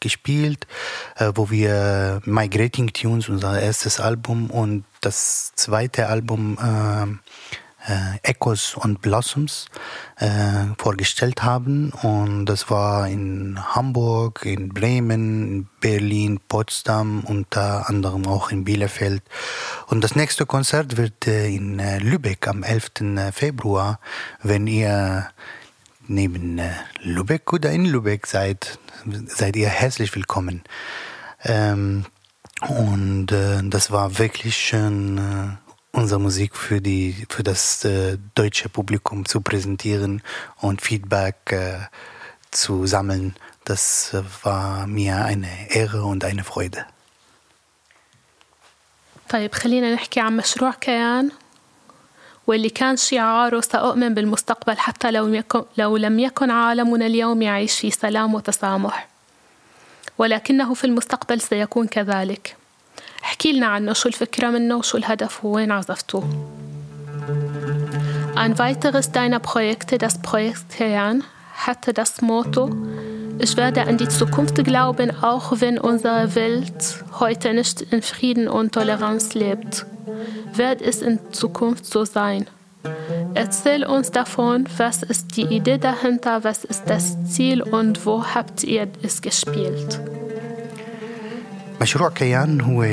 gespielt, 0.00 0.66
äh, 1.16 1.32
wo 1.34 1.50
wir 1.50 2.20
Migrating 2.24 2.92
Tunes, 2.92 3.28
unser 3.28 3.60
erstes 3.60 4.00
Album 4.00 4.50
und 4.50 4.84
das 5.00 5.52
zweite 5.56 6.08
Album 6.08 6.58
äh, 7.86 7.92
äh, 7.92 8.18
Echoes 8.22 8.74
und 8.74 9.02
Blossoms 9.02 9.66
äh, 10.16 10.66
vorgestellt 10.78 11.42
haben. 11.42 11.90
Und 12.02 12.46
das 12.46 12.70
war 12.70 13.08
in 13.08 13.58
Hamburg, 13.74 14.42
in 14.44 14.68
Bremen, 14.68 15.48
in 15.48 15.68
Berlin, 15.80 16.40
Potsdam, 16.48 17.24
unter 17.24 17.88
anderem 17.88 18.26
auch 18.26 18.50
in 18.50 18.64
Bielefeld. 18.64 19.22
Und 19.88 20.02
das 20.02 20.14
nächste 20.14 20.46
Konzert 20.46 20.96
wird 20.96 21.26
äh, 21.26 21.48
in 21.48 21.78
äh, 21.78 21.98
Lübeck 21.98 22.48
am 22.48 22.62
11. 22.62 22.92
Februar, 23.32 23.98
wenn 24.42 24.66
ihr 24.66 25.28
neben 26.06 26.58
äh, 26.58 26.70
Lübeck 27.00 27.52
oder 27.52 27.70
in 27.70 27.84
Lübeck 27.84 28.26
seid, 28.26 28.78
seid 29.26 29.56
ihr 29.56 29.68
herzlich 29.68 30.14
willkommen. 30.14 30.62
Ähm, 31.44 32.04
und 32.68 33.32
äh, 33.32 33.60
das 33.64 33.90
war 33.90 34.18
wirklich 34.18 34.56
schön, 34.56 35.18
äh, 35.18 35.71
unsere 35.92 36.20
Musik 36.20 36.56
für, 36.56 36.80
die, 36.80 37.26
für 37.28 37.42
das 37.42 37.84
äh, 37.84 38.18
deutsche 38.34 38.68
Publikum 38.68 39.24
zu 39.26 39.40
präsentieren 39.40 40.22
und 40.60 40.80
Feedback 40.80 41.36
äh, 41.52 41.78
zu 42.50 42.86
sammeln. 42.86 43.34
Das 43.64 44.14
äh, 44.14 44.22
war 44.42 44.86
mir 44.86 45.24
eine 45.24 45.70
Ehre 45.70 46.04
und 46.04 46.24
eine 46.24 46.44
Freude. 46.44 46.86
طيب 49.28 49.54
خلينا 49.54 49.94
نحكي 49.94 50.20
عن 50.20 50.36
مشروع 50.36 50.72
كيان 50.72 51.30
واللي 52.46 52.70
كان 52.70 52.96
شعاره 52.96 53.60
سأؤمن 53.60 54.14
بالمستقبل 54.14 54.78
حتى 54.78 55.10
لو 55.10 55.28
يكن 55.28 55.64
لو 55.78 55.96
لم 55.96 56.18
يكن 56.18 56.50
عالمنا 56.50 57.06
اليوم 57.06 57.42
يعيش 57.42 57.80
في 57.80 57.90
سلام 57.90 58.34
وتسامح 58.34 59.08
ولكنه 60.18 60.74
في 60.74 60.84
المستقبل 60.84 61.40
سيكون 61.40 61.86
كذلك 61.86 62.56
احكي 63.23 63.51
لنا 63.51 63.67
عنه 63.67 63.93
شو 63.93 64.09
الفكرة 64.09 64.49
منه 64.49 64.75
وشو 64.75 64.97
الهدف 64.97 65.45
ووين 65.45 65.71
عزفتوه 65.71 66.23
Ein 68.35 68.59
weiteres 68.59 69.11
deiner 69.11 69.39
Projekte, 69.39 69.97
das 69.97 70.21
Projekt 70.21 70.69
Kayan, 70.77 71.23
hatte 71.65 71.91
das 71.91 72.21
Motto, 72.21 72.69
ich 73.39 73.55
werde 73.57 73.81
an 73.83 73.97
die 73.97 74.07
Zukunft 74.07 74.63
glauben, 74.63 75.11
auch 75.23 75.53
wenn 75.59 75.77
unsere 75.77 76.33
Welt 76.35 77.03
heute 77.19 77.53
nicht 77.53 77.81
in 77.81 78.01
Frieden 78.01 78.47
und 78.47 78.73
Toleranz 78.73 79.35
lebt. 79.35 79.85
Wird 80.53 80.81
es 80.81 81.01
in 81.01 81.19
Zukunft 81.31 81.85
so 81.85 82.03
sein? 82.05 82.47
Erzähl 83.35 83.85
uns 83.85 84.11
davon, 84.11 84.65
was 84.77 85.03
ist 85.03 85.37
die 85.37 85.43
Idee 85.43 85.77
dahinter, 85.77 86.43
was 86.43 86.63
ist 86.63 86.83
das 86.87 87.15
Ziel 87.25 87.61
und 87.61 88.05
wo 88.05 88.23
habt 88.23 88.63
ihr 88.63 88.87
es 89.03 89.21
gespielt? 89.21 89.99
مشروع 91.82 92.10
كيان 92.10 92.60
هو 92.60 92.84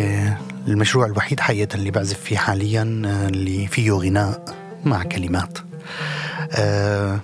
المشروع 0.68 1.06
الوحيد 1.06 1.40
حقيقة 1.40 1.76
اللي 1.76 1.92
بعزف 1.92 2.20
فيه 2.20 2.38
حاليا 2.38 2.84
اللي 3.30 3.68
فيه 3.68 3.92
غناء 3.92 4.46
مع 4.86 5.04
كلمات. 5.04 5.58
آه، 6.52 7.20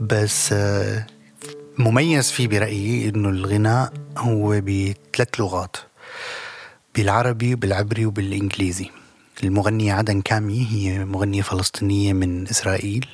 بس 0.00 0.52
آه، 0.52 1.06
مميز 1.78 2.30
فيه 2.30 2.48
برأيي 2.48 3.08
إنه 3.08 3.28
الغناء 3.28 3.92
هو 4.18 4.60
بثلاث 4.60 5.28
لغات 5.38 5.76
بالعربي 6.94 7.54
بالعبري 7.54 8.06
وبالإنجليزي. 8.06 8.90
المغنية 9.44 9.92
عدن 9.92 10.20
كامي 10.20 10.66
هي 10.70 11.04
مغنية 11.04 11.42
فلسطينية 11.42 12.12
من 12.12 12.48
إسرائيل. 12.48 13.06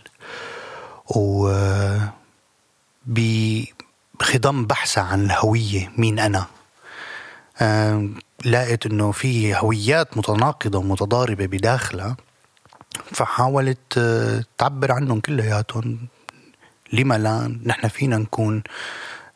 و 1.17 1.49
آه، 1.49 2.13
بخضم 3.07 4.67
بحثها 4.67 5.05
عن 5.05 5.25
الهوية 5.25 5.93
مين 5.97 6.19
أنا؟ 6.19 6.58
لقيت 8.45 8.87
إنه 8.87 9.13
في 9.13 9.57
هويات 9.57 10.17
متناقضة 10.17 10.79
ومتضاربة 10.79 11.47
بداخلها 11.47 12.17
فحاولت 13.13 13.99
آه، 13.99 14.45
تعبر 14.59 14.93
عنهم 14.93 15.21
كلياتهم. 15.21 16.09
لما 16.93 17.19
لا 17.19 17.59
نحن 17.65 17.89
فينا 17.89 18.19
نكون 18.19 18.63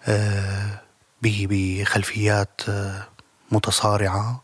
آه، 0.06 0.80
بخلفيات 1.22 2.60
آه، 2.68 3.08
متصارعة 3.50 4.42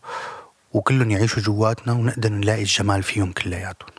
وكلهم 0.73 1.11
يعيشوا 1.11 1.41
جواتنا 1.43 1.93
ونقدر 1.93 2.29
نلاقي 2.29 2.61
الجمال 2.61 3.03
فيهم 3.03 3.31
كلياتهم. 3.31 3.89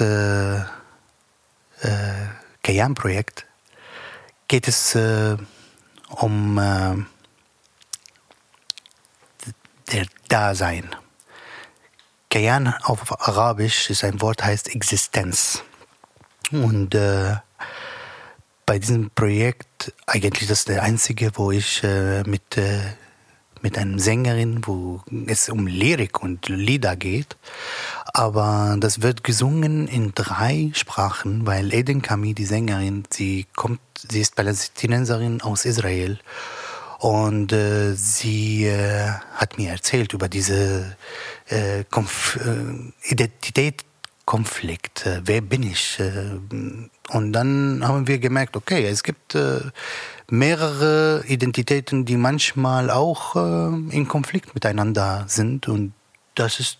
Äh, 0.00 0.58
äh, 1.82 2.28
Kayan-Projekt 2.62 3.46
geht 4.46 4.68
es 4.68 4.94
äh, 4.94 5.36
um 6.10 6.58
äh, 6.58 6.96
der 9.92 10.06
Dasein. 10.28 10.94
Kayan 12.30 12.74
auf 12.82 13.26
Arabisch 13.26 13.88
ist 13.90 14.04
ein 14.04 14.20
Wort, 14.20 14.44
heißt 14.44 14.74
Existenz. 14.74 15.62
Und 16.50 16.94
äh, 16.94 17.36
bei 18.66 18.78
diesem 18.78 19.10
Projekt, 19.10 19.94
eigentlich 20.06 20.48
das 20.48 20.60
ist 20.60 20.68
der 20.68 20.82
einzige, 20.82 21.30
wo 21.34 21.50
ich 21.50 21.82
äh, 21.84 22.22
mit, 22.24 22.58
äh, 22.58 22.80
mit 23.62 23.78
einem 23.78 23.98
Sängerin, 23.98 24.60
wo 24.66 25.02
es 25.26 25.48
um 25.48 25.66
Lyrik 25.66 26.22
und 26.22 26.48
Lieder 26.48 26.96
geht. 26.96 27.36
Aber 28.12 28.76
das 28.80 29.02
wird 29.02 29.22
gesungen 29.22 29.86
in 29.86 30.12
drei 30.14 30.70
Sprachen, 30.74 31.46
weil 31.46 31.72
Eden 31.74 32.02
Kami, 32.02 32.34
die 32.34 32.46
Sängerin, 32.46 33.04
sie 33.10 33.46
kommt, 33.54 33.80
sie 33.96 34.20
ist 34.20 34.34
Palästinenserin 34.34 35.42
aus 35.42 35.64
Israel. 35.64 36.18
Und 36.98 37.52
äh, 37.52 37.94
sie 37.94 38.64
äh, 38.64 39.10
hat 39.34 39.56
mir 39.58 39.70
erzählt 39.70 40.14
über 40.14 40.28
diese 40.28 40.96
äh, 41.46 41.84
Konf 41.88 42.40
äh, 42.44 43.10
Identitätskonflikt. 43.12 45.06
Äh, 45.06 45.20
wer 45.24 45.40
bin 45.40 45.62
ich? 45.62 46.00
Äh, 46.00 46.40
und 47.10 47.32
dann 47.32 47.86
haben 47.86 48.08
wir 48.08 48.18
gemerkt, 48.18 48.56
okay, 48.56 48.84
es 48.86 49.02
gibt 49.02 49.36
mehrere 50.30 51.24
Identitäten, 51.26 52.04
die 52.04 52.16
manchmal 52.18 52.90
auch 52.90 53.34
in 53.34 54.06
Konflikt 54.08 54.54
miteinander 54.54 55.24
sind. 55.26 55.68
Und 55.68 55.94
das 56.34 56.60
ist 56.60 56.78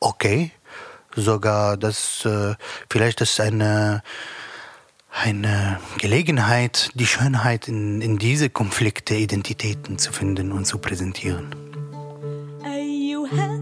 okay. 0.00 0.52
Sogar 1.16 1.76
das, 1.76 2.24
äh, 2.24 2.54
vielleicht 2.90 3.20
ist 3.20 3.40
eine 3.40 4.02
eine 5.14 5.78
Gelegenheit, 5.98 6.90
die 6.94 7.06
Schönheit 7.06 7.68
in, 7.68 8.02
in 8.02 8.18
diese 8.18 8.50
Konflikte, 8.50 9.14
Identitäten 9.14 9.96
zu 9.98 10.12
finden 10.12 10.50
und 10.52 10.66
zu 10.66 10.78
präsentieren. 10.78 11.54
أيها 12.66 13.54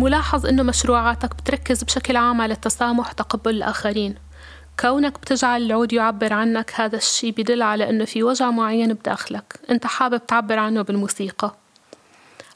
الملاحظ 0.00 0.46
إنه 0.46 0.62
مشروعاتك 0.62 1.34
بتركز 1.34 1.84
بشكل 1.84 2.16
عام 2.16 2.40
على 2.40 2.54
التسامح 2.54 3.10
وتقبل 3.10 3.50
الآخرين 3.50 4.14
كونك 4.80 5.18
بتجعل 5.18 5.62
العود 5.62 5.92
يعبر 5.92 6.32
عنك 6.32 6.72
هذا 6.74 6.96
الشيء 6.96 7.30
بدل 7.30 7.62
على 7.62 7.90
إنه 7.90 8.04
في 8.04 8.22
وجع 8.22 8.50
معين 8.50 8.92
بداخلك 8.92 9.60
أنت 9.70 9.86
حابب 9.86 10.26
تعبر 10.26 10.58
عنه 10.58 10.82
بالموسيقى 10.82 11.54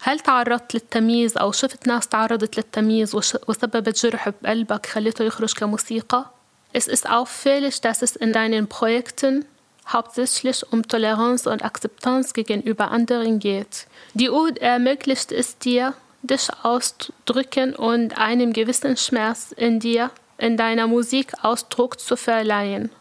هل 0.01 0.21
تعرضت 0.21 0.75
للتمييز 0.75 1.37
أو 1.37 1.53
شفت 1.53 1.89
ناس 1.89 2.09
تعرضت 2.09 2.57
للتمييز 2.57 3.15
وسببت 3.49 4.07
جرح 4.07 4.29
بقلبك 4.29 4.87
خليته 4.87 5.25
يخرج 5.25 5.55
كموسيقى؟ 5.55 6.25
Es 6.73 6.89
ist 6.89 7.09
auffällig, 7.09 7.81
dass 7.83 8.03
es 8.03 8.17
in 8.17 8.33
deinen 8.33 8.69
Projekten 8.69 9.45
hauptsächlich 9.87 10.73
um 10.73 10.89
Toleranz 10.89 11.47
und 11.47 11.63
Akzeptanz 11.65 12.33
gegenüber 12.33 12.91
anderen 12.91 13.39
geht. 13.39 13.87
Die 14.15 14.31
Ud 14.31 14.59
ermöglicht 14.59 15.31
es 15.31 15.59
dir, 15.59 15.95
dich 16.24 16.50
auszudrücken 16.64 17.76
und 17.76 18.18
einem 18.18 18.54
gewissen 18.54 18.98
Schmerz 18.98 19.52
in 19.56 19.80
dir, 19.80 20.12
in 20.38 20.58
deiner 20.58 20.88
Musik 20.88 21.34
Ausdruck 21.42 22.00
zu 22.00 22.16
verleihen. 22.16 22.92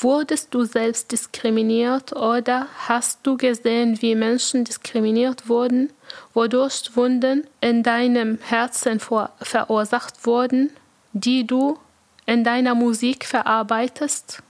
Wurdest 0.00 0.54
du 0.54 0.64
selbst 0.64 1.12
diskriminiert 1.12 2.14
oder 2.16 2.66
hast 2.88 3.20
du 3.24 3.36
gesehen, 3.36 4.00
wie 4.00 4.14
Menschen 4.14 4.64
diskriminiert 4.64 5.48
wurden, 5.48 5.92
wodurch 6.32 6.90
Wunden 6.94 7.46
in 7.60 7.82
deinem 7.82 8.38
Herzen 8.42 9.00
vor 9.00 9.30
verursacht 9.42 10.26
wurden, 10.26 10.70
die 11.12 11.46
du 11.46 11.78
in 12.26 12.42
deiner 12.42 12.74
Musik 12.74 13.26
verarbeitest? 13.26 14.42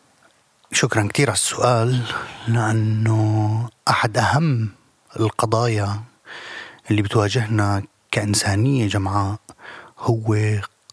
شكرا 0.74 1.08
كثير 1.14 1.30
على 1.30 1.34
السؤال 1.34 2.00
لأنه 2.48 3.68
أحد 3.88 4.18
أهم 4.18 4.68
القضايا 5.20 6.00
اللي 6.90 7.02
بتواجهنا 7.02 7.82
كإنسانية 8.21 8.87
جمعاء 8.87 9.39
هو 9.99 10.37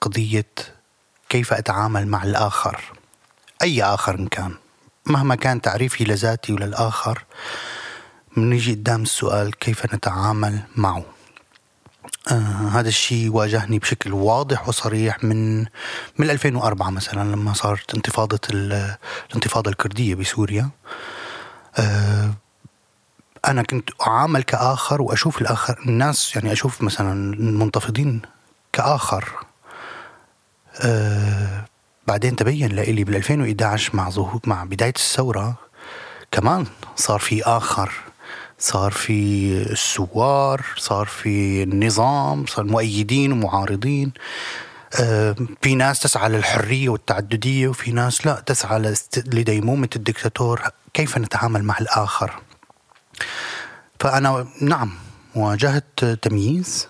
قضية 0.01 0.47
كيف 1.29 1.53
أتعامل 1.53 2.07
مع 2.09 2.23
الآخر؟ 2.25 2.81
أي 3.63 3.83
آخر 3.83 4.15
إن 4.19 4.27
كان. 4.27 4.55
مهما 5.07 5.35
كان 5.35 5.61
تعريفي 5.61 6.05
لذاتي 6.05 6.53
وللآخر 6.53 7.25
بنيجي 8.37 8.75
قدام 8.75 9.03
السؤال 9.03 9.59
كيف 9.59 9.95
نتعامل 9.95 10.59
معه؟ 10.77 11.05
آه 12.31 12.69
هذا 12.73 12.89
الشيء 12.89 13.31
واجهني 13.33 13.79
بشكل 13.79 14.13
واضح 14.13 14.69
وصريح 14.69 15.25
من 15.25 15.59
من 16.19 16.31
2004 16.31 16.91
مثلا 16.91 17.33
لما 17.33 17.53
صارت 17.53 17.95
انتفاضة 17.95 18.41
ال- 18.51 18.97
الانتفاضة 19.31 19.71
الكردية 19.71 20.15
بسوريا. 20.15 20.71
آه 21.79 22.35
أنا 23.49 23.63
كنت 23.63 23.91
أعامل 24.07 24.43
كآخر 24.43 25.03
وأشوف 25.03 25.41
الآخر 25.41 25.79
الناس 25.87 26.37
يعني 26.37 26.53
أشوف 26.53 26.83
مثلا 26.83 27.35
المنتفضين 27.35 28.23
كآخر. 28.73 29.33
آه 30.81 31.65
بعدين 32.07 32.37
تبين 32.37 32.73
لإلي 32.73 33.05
بال 33.05 33.17
2011 33.17 33.97
مع 33.97 34.11
ظهور 34.11 34.41
مع 34.47 34.65
بداية 34.65 34.93
الثورة 34.97 35.55
كمان 36.33 36.67
صار 36.97 37.19
في 37.19 37.43
آخر 37.45 37.93
صار 38.59 38.91
في 38.93 39.53
الثوار 39.73 40.65
صار 40.77 41.07
في 41.07 41.63
النظام 41.63 42.47
صار 42.47 42.65
مؤيدين 42.65 43.33
ومعارضين. 43.33 44.13
آه، 45.01 45.37
في 45.63 45.75
ناس 45.75 46.01
تسعى 46.01 46.29
للحرية 46.29 46.89
والتعددية 46.89 47.69
وفي 47.69 47.93
ناس 47.93 48.27
لا 48.27 48.41
تسعى 48.47 48.95
لديمومة 49.17 49.89
الدكتاتور. 49.97 50.63
كيف 50.95 51.19
نتعامل 51.19 51.65
مع 51.65 51.79
الآخر؟ 51.81 52.41
فأنا 54.01 54.47
نعم 54.61 54.91
واجهت 55.35 56.05
تمييز 56.05 56.89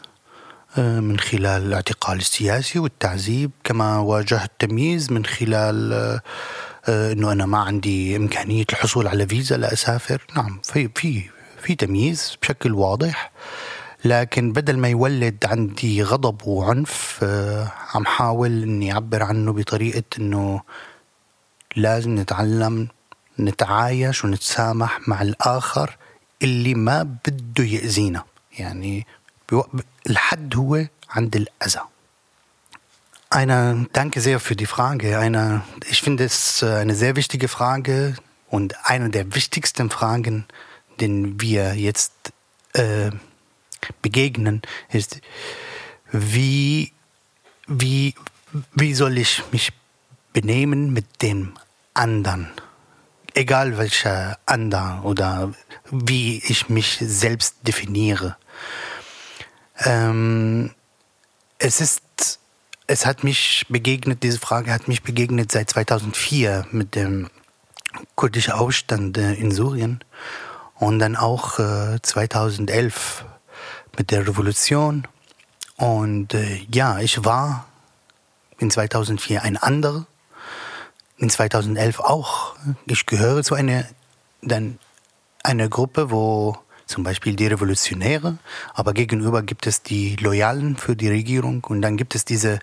آه، 0.78 1.00
من 1.00 1.18
خلال 1.18 1.62
الاعتقال 1.62 2.18
السياسي 2.18 2.78
والتعذيب 2.78 3.50
كما 3.64 3.98
واجهت 3.98 4.50
تمييز 4.58 5.12
من 5.12 5.24
خلال 5.24 5.92
آه، 5.92 6.20
آه، 6.88 7.12
إنه 7.12 7.32
أنا 7.32 7.46
ما 7.46 7.58
عندي 7.58 8.16
إمكانية 8.16 8.64
الحصول 8.72 9.08
على 9.08 9.26
فيزا 9.26 9.56
لاسافر 9.56 10.26
نعم 10.36 10.60
في 10.62 10.90
في 10.94 11.22
في 11.62 11.74
تمييز 11.74 12.36
بشكل 12.42 12.74
واضح. 12.74 13.32
لكن 14.04 14.52
بدل 14.52 14.78
ما 14.78 14.88
يولد 14.88 15.44
عندي 15.44 16.02
غضب 16.02 16.46
وعنف 16.46 17.24
عم 17.94 18.06
حاول 18.06 18.62
إني 18.62 18.92
أعبر 18.92 19.22
عنه 19.22 19.52
بطريقة 19.52 20.02
إنه 20.18 20.60
لازم 21.76 22.14
نتعلم 22.14 22.88
نتعايش 23.40 24.24
ونتسامح 24.24 25.08
مع 25.08 25.22
الآخر. 25.22 25.96
اللي 26.41 26.73
ما 26.75 27.03
بده 27.03 27.63
يأذينا 27.63 28.23
يعني 28.57 29.05
بيو- 29.51 29.69
الحد 30.09 30.55
هو 30.55 30.85
عند 31.09 31.35
الأذى 31.35 31.81
Eine, 33.31 33.87
danke 33.93 34.21
sehr 34.21 34.39
für 34.39 34.55
die 34.55 34.65
Frage. 34.65 35.19
Eine, 35.19 35.63
ich 35.87 36.01
finde 36.01 36.23
es 36.23 36.63
äh, 36.63 36.73
eine 36.77 36.95
sehr 36.95 37.15
wichtige 37.15 37.47
Frage 37.47 38.15
und 38.49 38.73
eine 38.85 39.11
der 39.11 39.35
wichtigsten 39.35 39.91
Fragen, 39.91 40.45
denen 40.99 41.39
wir 41.39 41.75
jetzt 41.75 42.13
äh, 42.73 43.11
begegnen, 44.01 44.63
ist, 44.91 45.21
wie, 46.11 46.91
wie, 47.67 48.15
wie 48.73 48.93
soll 48.95 49.19
ich 49.19 49.43
mich 49.51 49.73
benehmen 50.33 50.91
mit 50.91 51.21
dem 51.21 51.53
anderen? 51.93 52.49
Egal 53.34 53.78
welcher 53.78 54.38
anderer 54.46 55.04
oder 55.04 55.52
wie 55.90 56.42
ich 56.46 56.68
mich 56.68 56.98
selbst 57.00 57.56
definiere. 57.62 58.36
Ähm, 59.78 60.70
es 61.58 61.80
ist, 61.80 62.38
es 62.86 63.06
hat 63.06 63.24
mich 63.24 63.66
begegnet, 63.68 64.22
diese 64.22 64.38
Frage 64.38 64.72
hat 64.72 64.86
mich 64.86 65.02
begegnet 65.02 65.50
seit 65.50 65.70
2004 65.70 66.66
mit 66.70 66.94
dem 66.94 67.28
kurdischen 68.14 68.52
Aufstand 68.52 69.18
äh, 69.18 69.34
in 69.34 69.50
Syrien 69.50 70.00
und 70.76 70.98
dann 70.98 71.16
auch 71.16 71.58
äh, 71.58 71.98
2011 72.00 73.24
mit 73.96 74.10
der 74.10 74.26
Revolution. 74.26 75.06
Und 75.76 76.34
äh, 76.34 76.64
ja, 76.70 76.98
ich 77.00 77.24
war 77.24 77.66
in 78.58 78.70
2004 78.70 79.42
ein 79.42 79.56
anderer, 79.56 80.06
in 81.18 81.30
2011 81.30 82.00
auch. 82.00 82.54
Ich 82.86 83.06
gehöre 83.06 83.42
zu 83.42 83.54
einer, 83.54 83.84
dann 84.42 84.78
einer 85.42 85.68
Gruppe, 85.68 86.10
wo 86.10 86.56
zum 86.86 87.02
Beispiel 87.02 87.34
die 87.34 87.46
Revolutionäre, 87.46 88.38
aber 88.74 88.92
gegenüber 88.92 89.42
gibt 89.42 89.66
es 89.66 89.82
die 89.82 90.16
Loyalen 90.16 90.76
für 90.76 90.96
die 90.96 91.08
Regierung 91.08 91.64
und 91.64 91.80
dann 91.82 91.96
gibt 91.96 92.14
es 92.14 92.24
diese 92.24 92.58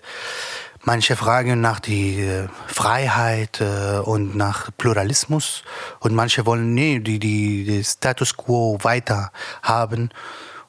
manche 0.84 1.16
Fragen 1.16 1.60
nach 1.60 1.80
die 1.80 2.20
äh, 2.20 2.48
Freiheit 2.66 3.60
äh, 3.60 3.98
und 3.98 4.36
nach 4.36 4.70
Pluralismus 4.78 5.62
und 6.00 6.14
manche 6.14 6.46
wollen 6.46 6.74
nee, 6.74 6.98
die, 7.00 7.18
die, 7.18 7.64
die 7.64 7.84
Status 7.84 8.36
quo 8.36 8.78
weiter 8.82 9.32
haben 9.62 10.10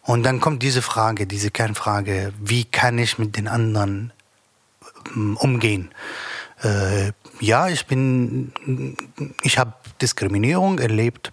und 0.01 0.23
dann 0.23 0.39
kommt 0.39 0.63
diese 0.63 0.81
Frage, 0.81 1.27
diese 1.27 1.49
Kernfrage, 1.49 2.33
wie 2.39 2.65
kann 2.65 2.97
ich 2.97 3.17
mit 3.17 3.37
den 3.37 3.47
anderen 3.47 4.11
ähm, 5.15 5.37
umgehen? 5.37 5.91
Ja, 7.43 7.67
ich 7.67 7.87
bin, 7.87 8.53
ich 9.41 9.57
habe 9.57 9.73
Diskriminierung 10.01 10.79
erlebt 10.79 11.29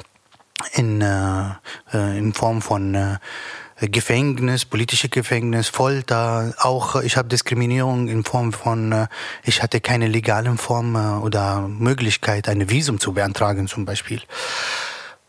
in, 0.72 1.00
äh, 1.00 1.50
äh, 1.92 2.18
in 2.18 2.34
Form 2.34 2.62
von 2.62 2.96
äh, 2.96 3.18
Gefängnis, 3.80 4.64
politische 4.64 5.08
Gefängnis, 5.08 5.68
Folter. 5.68 6.52
Auch 6.58 6.96
äh, 6.96 7.06
ich 7.06 7.16
habe 7.16 7.28
Diskriminierung 7.28 8.08
in 8.08 8.24
Form 8.24 8.52
von, 8.52 8.90
äh, 8.90 9.06
ich 9.44 9.62
hatte 9.62 9.80
keine 9.80 10.08
legalen 10.08 10.58
Form 10.58 10.96
äh, 10.96 11.22
oder 11.24 11.68
Möglichkeit, 11.68 12.48
eine 12.48 12.68
Visum 12.70 12.98
zu 12.98 13.12
beantragen 13.12 13.68
zum 13.68 13.84
Beispiel. 13.84 14.20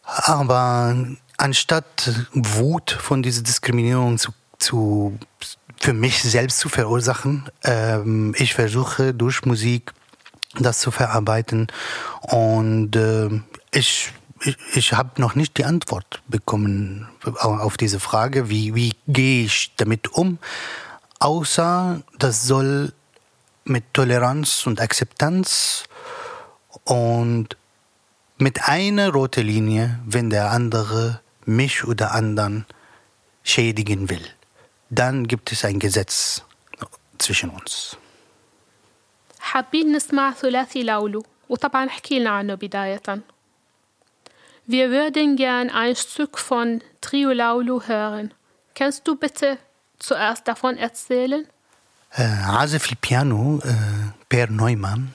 Aber 0.01 0.97
anstatt 1.37 2.25
Wut 2.33 2.89
von 2.89 3.21
dieser 3.21 3.43
Diskriminierung 3.43 4.17
zu, 4.17 4.31
zu 4.57 5.19
für 5.77 5.93
mich 5.93 6.23
selbst 6.23 6.57
zu 6.57 6.69
verursachen, 6.69 7.47
ähm, 7.65 8.33
ich 8.35 8.55
versuche 8.55 9.13
durch 9.13 9.45
Musik 9.45 9.93
das 10.59 10.79
zu 10.79 10.91
verarbeiten 10.91 11.67
und 12.21 12.95
äh, 12.95 13.29
ich 13.71 14.11
ich, 14.43 14.57
ich 14.73 14.93
habe 14.93 15.21
noch 15.21 15.35
nicht 15.35 15.57
die 15.57 15.65
Antwort 15.65 16.21
bekommen 16.27 17.07
auf 17.35 17.77
diese 17.77 17.99
Frage, 17.99 18.49
wie, 18.49 18.75
wie 18.75 18.93
gehe 19.07 19.45
ich 19.45 19.73
damit 19.77 20.13
um, 20.13 20.39
außer 21.19 22.01
das 22.17 22.43
soll 22.43 22.93
mit 23.63 23.93
Toleranz 23.93 24.65
und 24.65 24.81
Akzeptanz 24.81 25.83
und 26.83 27.55
mit 28.37 28.67
einer 28.67 29.09
roten 29.09 29.45
Linie, 29.45 29.99
wenn 30.05 30.29
der 30.31 30.51
andere 30.51 31.21
mich 31.45 31.83
oder 31.83 32.11
anderen 32.11 32.65
schädigen 33.43 34.09
will. 34.09 34.25
Dann 34.89 35.27
gibt 35.27 35.51
es 35.51 35.63
ein 35.63 35.79
Gesetz 35.79 36.43
zwischen 37.19 37.51
uns. 37.51 37.97
حابين 39.41 39.91
نسمع 39.91 40.31
ثلاثي 40.31 40.83
لاولو 40.83 41.23
وطبعا 41.49 41.87
احكي 41.87 42.19
لنا 42.19 42.29
عنه 42.29 42.53
بداية 42.53 43.01
Wir 44.67 44.89
würden 44.89 45.35
gern 45.35 45.69
ein 45.69 45.95
Stück 45.95 46.37
von 46.37 46.81
Trio 47.01 47.31
Laulu 47.33 47.81
hören. 47.87 48.31
Kannst 48.75 49.07
du 49.07 49.15
bitte 49.15 49.57
zuerst 49.99 50.47
davon 50.47 50.77
erzählen? 50.77 51.45
آه، 52.13 52.45
عازف 52.45 52.91
البيانو 52.91 53.61
بير 54.31 54.51
نويمان 54.51 55.05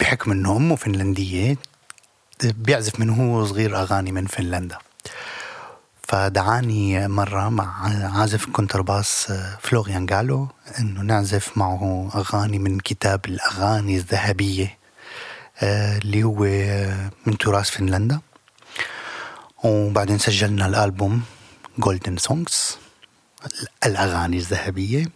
بحكم 0.00 0.30
انه 0.30 0.56
امه 0.56 0.76
فنلنديه 0.76 1.56
بيعزف 2.44 3.00
من 3.00 3.10
هو 3.10 3.44
صغير 3.46 3.76
أغاني 3.76 4.12
من 4.12 4.26
فنلندا 4.26 4.78
فدعاني 6.10 7.08
مرة 7.08 7.48
مع 7.48 7.88
عازف 8.18 8.46
كونترباس 8.46 9.30
آه، 9.30 9.58
فلوريان 9.62 10.06
جالو 10.06 10.48
إنه 10.78 11.00
نعزف 11.02 11.58
معه 11.58 12.10
أغاني 12.14 12.58
من 12.58 12.80
كتاب 12.80 13.20
الأغاني 13.26 13.96
الذهبية 13.96 14.78
آه، 15.62 15.98
اللي 15.98 16.22
هو 16.22 16.44
آه، 16.44 17.10
من 17.26 17.38
تراث 17.38 17.70
فنلندا. 17.70 18.20
وبعدين 19.64 20.18
سجلنا 20.18 20.66
الألبوم 20.66 21.22
جولدن 21.78 22.16
سونجز 22.16 22.78
الأغاني 23.86 24.36
الذهبية. 24.36 25.06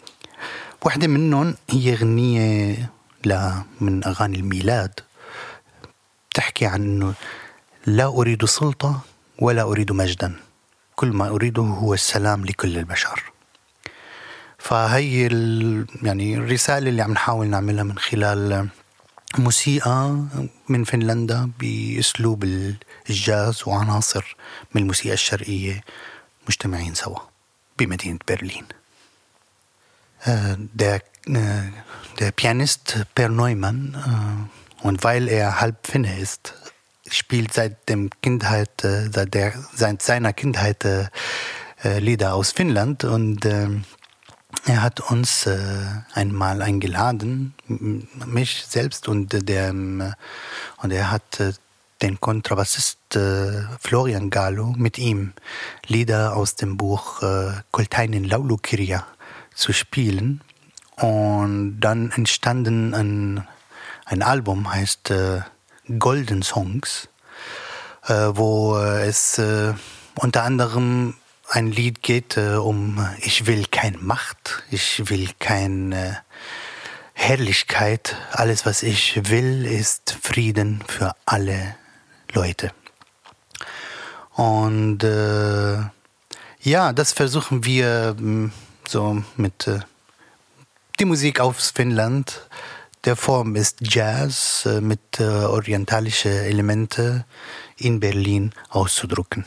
واحدة 0.82 1.06
منهم 1.06 1.54
هي 1.70 1.94
غنية 1.94 2.90
ل 3.24 3.50
من 3.80 4.04
أغاني 4.04 4.36
الميلاد 4.36 5.00
تحكي 6.34 6.66
عن 6.66 6.82
أنه 6.82 7.14
لا 7.86 8.06
أريد 8.06 8.44
سلطة 8.44 9.00
ولا 9.38 9.62
أريد 9.62 9.92
مجدا. 9.92 10.43
كل 10.96 11.08
ما 11.08 11.28
أريده 11.28 11.62
هو 11.62 11.94
السلام 11.94 12.44
لكل 12.44 12.78
البشر. 12.78 13.22
فهي 14.58 15.26
ال... 15.26 15.86
يعني 16.02 16.34
الرسالة 16.36 16.88
اللي 16.88 17.02
عم 17.02 17.12
نحاول 17.12 17.46
نعملها 17.46 17.84
من 17.84 17.98
خلال 17.98 18.68
موسيقى 19.38 20.16
من 20.68 20.84
فنلندا 20.84 21.50
بأسلوب 21.60 22.44
الجاز 23.10 23.62
وعناصر 23.66 24.36
من 24.74 24.82
الموسيقى 24.82 25.14
الشرقية 25.14 25.80
مجتمعين 26.48 26.94
سوا 26.94 27.18
بمدينة 27.78 28.18
برلين. 28.28 28.66
Der, 30.26 31.00
der 32.18 32.32
Per 33.14 33.28
Neumann, 33.28 33.78
äh, 33.94 34.86
und 34.86 35.04
weil 35.04 35.28
er 35.28 35.60
halb 35.60 35.86
Finne 35.86 36.18
ist, 36.18 36.54
spielt 37.10 37.52
seit 37.52 37.88
dem 37.88 38.10
Kindheit, 38.22 38.84
äh, 38.84 39.10
seit, 39.12 39.34
der, 39.34 39.54
seit 39.74 40.02
seiner 40.02 40.32
Kindheit 40.32 40.84
äh, 40.84 41.06
äh, 41.82 41.98
Lieder 41.98 42.34
aus 42.34 42.52
Finnland 42.52 43.04
und 43.04 43.44
ähm, 43.44 43.84
er 44.66 44.82
hat 44.82 45.00
uns 45.00 45.46
äh, 45.46 45.58
einmal 46.14 46.62
eingeladen, 46.62 47.54
mich 47.66 48.64
selbst 48.66 49.08
und 49.08 49.34
äh, 49.34 49.42
der 49.42 49.68
ähm, 49.68 50.14
und 50.78 50.90
er 50.90 51.10
hat 51.10 51.40
äh, 51.40 51.52
den 52.02 52.20
Kontrabassist 52.20 53.16
äh, 53.16 53.62
Florian 53.80 54.30
Gallo 54.30 54.74
mit 54.76 54.98
ihm 54.98 55.32
Lieder 55.86 56.36
aus 56.36 56.56
dem 56.56 56.76
Buch 56.76 57.22
äh, 57.22 57.52
Koltainen 57.70 58.24
Laulukirja 58.24 59.06
zu 59.54 59.72
spielen. 59.72 60.42
Und 60.96 61.80
dann 61.80 62.10
entstanden 62.12 62.94
ein, 62.94 63.46
ein 64.04 64.22
Album 64.22 64.72
heißt 64.72 65.10
äh, 65.10 65.40
Golden 65.98 66.42
Songs 66.42 67.08
äh, 68.06 68.30
wo 68.34 68.76
äh, 68.78 69.06
es 69.06 69.38
äh, 69.38 69.74
unter 70.16 70.42
anderem 70.42 71.14
ein 71.48 71.70
Lied 71.70 72.02
geht 72.02 72.36
äh, 72.36 72.54
um 72.56 72.98
äh, 72.98 73.24
Ich 73.24 73.46
will 73.46 73.66
kein 73.70 73.98
Macht, 74.00 74.62
ich 74.70 75.08
will 75.10 75.30
keine 75.38 76.20
Herrlichkeit, 77.12 78.16
alles 78.32 78.66
was 78.66 78.82
ich 78.82 79.30
will 79.30 79.64
ist 79.66 80.16
Frieden 80.22 80.82
für 80.86 81.14
alle 81.26 81.76
Leute. 82.32 82.72
Und 84.32 85.04
äh, 85.04 85.76
ja, 86.60 86.92
das 86.92 87.12
versuchen 87.12 87.64
wir 87.64 88.16
mm, 88.18 88.50
so 88.88 89.22
mit 89.36 89.68
äh, 89.68 89.80
die 90.98 91.04
Musik 91.04 91.40
aus 91.40 91.70
Finnland. 91.70 92.48
Der 93.04 93.16
Form 93.16 93.54
ist 93.54 93.78
Jazz 93.82 94.64
äh, 94.64 94.80
mit 94.80 95.20
äh, 95.20 95.24
orientalischen 95.24 96.32
Elemente 96.32 97.26
in 97.76 98.00
Berlin 98.00 98.52
auszudrücken. 98.70 99.44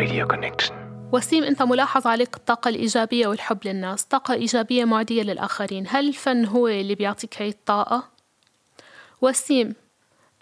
Radio 0.00 0.26
Connection. 0.26 0.72
وسيم 1.12 1.44
انت 1.44 1.62
ملاحظ 1.62 2.06
عليك 2.06 2.36
الطاقة 2.36 2.68
الإيجابية 2.68 3.26
والحب 3.26 3.58
للناس، 3.64 4.02
طاقة 4.04 4.34
إيجابية 4.34 4.84
معدية 4.84 5.22
للآخرين، 5.22 5.86
هل 5.88 6.08
الفن 6.08 6.44
هو 6.44 6.68
اللي 6.68 6.94
بيعطيك 6.94 7.42
هاي 7.42 7.48
الطاقة؟ 7.48 8.08
وسيم 9.20 9.74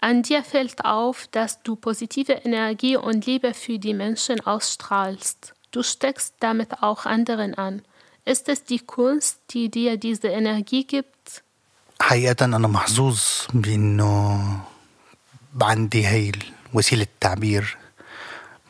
ان 0.03 0.21
دي 0.21 0.41
فيلت 0.41 0.81
أوف 0.81 1.27
داس 1.33 1.57
دو 1.65 1.75
بوزيتيفه 1.75 2.33
إنرجي 2.33 2.95
أون 2.95 3.19
ليبا 3.27 3.51
في 3.51 3.77
دي 3.77 3.93
منشن 3.93 4.35
أوسترالست. 4.47 5.53
دو 5.73 5.81
ستكست 5.81 6.33
دامت 6.41 6.73
أوخ 6.73 7.07
أندرن 7.07 7.53
أن. 7.53 7.81
است 8.27 8.49
اس 8.49 8.59
دي 8.59 8.77
كونست 8.77 9.37
دي 9.53 9.67
دي 9.67 9.95
ديز 9.95 10.25
إنرجي 10.25 10.87
جبت 10.89 11.43
حقيقة 12.01 12.45
أنا 12.45 12.67
محظوظ 12.67 13.21
بإنه 13.53 14.41
عندي 15.61 16.05
هاي 16.05 16.31
وسيلة 16.73 17.03
التعبير. 17.03 17.77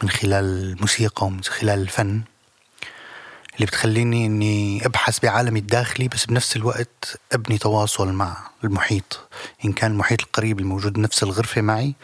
من 0.04 0.10
خلال 0.10 0.44
الموسيقى 0.44 1.26
ومن 1.26 1.44
خلال 1.44 1.82
الفن 1.82 2.22
اللي 3.56 3.66
بتخليني 3.66 4.26
إني 4.26 4.86
أبحث 4.86 5.20
بعالمي 5.20 5.60
الداخلي 5.60 6.08
بس 6.08 6.26
بنفس 6.26 6.56
الوقت 6.56 7.20
أبني 7.32 7.58
تواصل 7.58 8.14
مع 8.14 8.38
المحيط. 8.64 9.20
إن 9.66 9.74
كان 9.74 9.92
المحيط 9.92 10.22
القريب 10.22 10.60
الموجود 10.60 10.94
بنفس 10.94 11.24
الغرفة 11.24 11.62
معي 11.62 11.96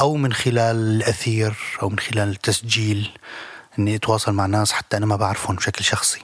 أو 0.00 0.16
من 0.16 0.32
خلال 0.32 0.76
الأثير 0.76 1.56
أو 1.82 1.88
من 1.88 1.98
خلال 1.98 2.28
التسجيل 2.28 3.10
إني 3.78 3.94
أتواصل 3.94 4.32
مع 4.32 4.46
ناس 4.46 4.72
حتى 4.72 4.96
أنا 4.96 5.06
ما 5.06 5.16
بعرفهم 5.16 5.56
بشكل 5.56 5.84
شخصي. 5.84 6.20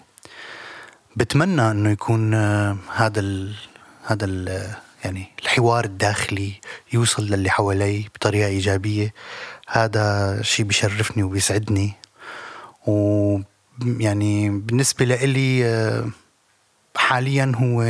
بتمنى 1.16 1.70
إنه 1.70 1.90
يكون 1.90 2.34
آه، 2.34 2.76
هذا 2.94 3.20
ال 3.20 3.54
هذا 4.06 4.24
ال 4.24 4.70
يعني 5.04 5.32
الحوار 5.42 5.84
الداخلي 5.84 6.52
يوصل 6.92 7.26
للي 7.26 7.50
حوالي 7.50 8.08
بطريقة 8.14 8.46
إيجابية. 8.46 9.14
هذا 9.70 10.38
شيء 10.42 10.66
بيشرفني 10.66 11.22
وبيسعدني. 11.22 11.92
و 12.86 13.40
يعني 13.86 14.50
بالنسبة 14.50 15.04
لإلي 15.04 15.66
آه، 15.66 16.10
حاليا 16.96 17.52
هو 17.56 17.82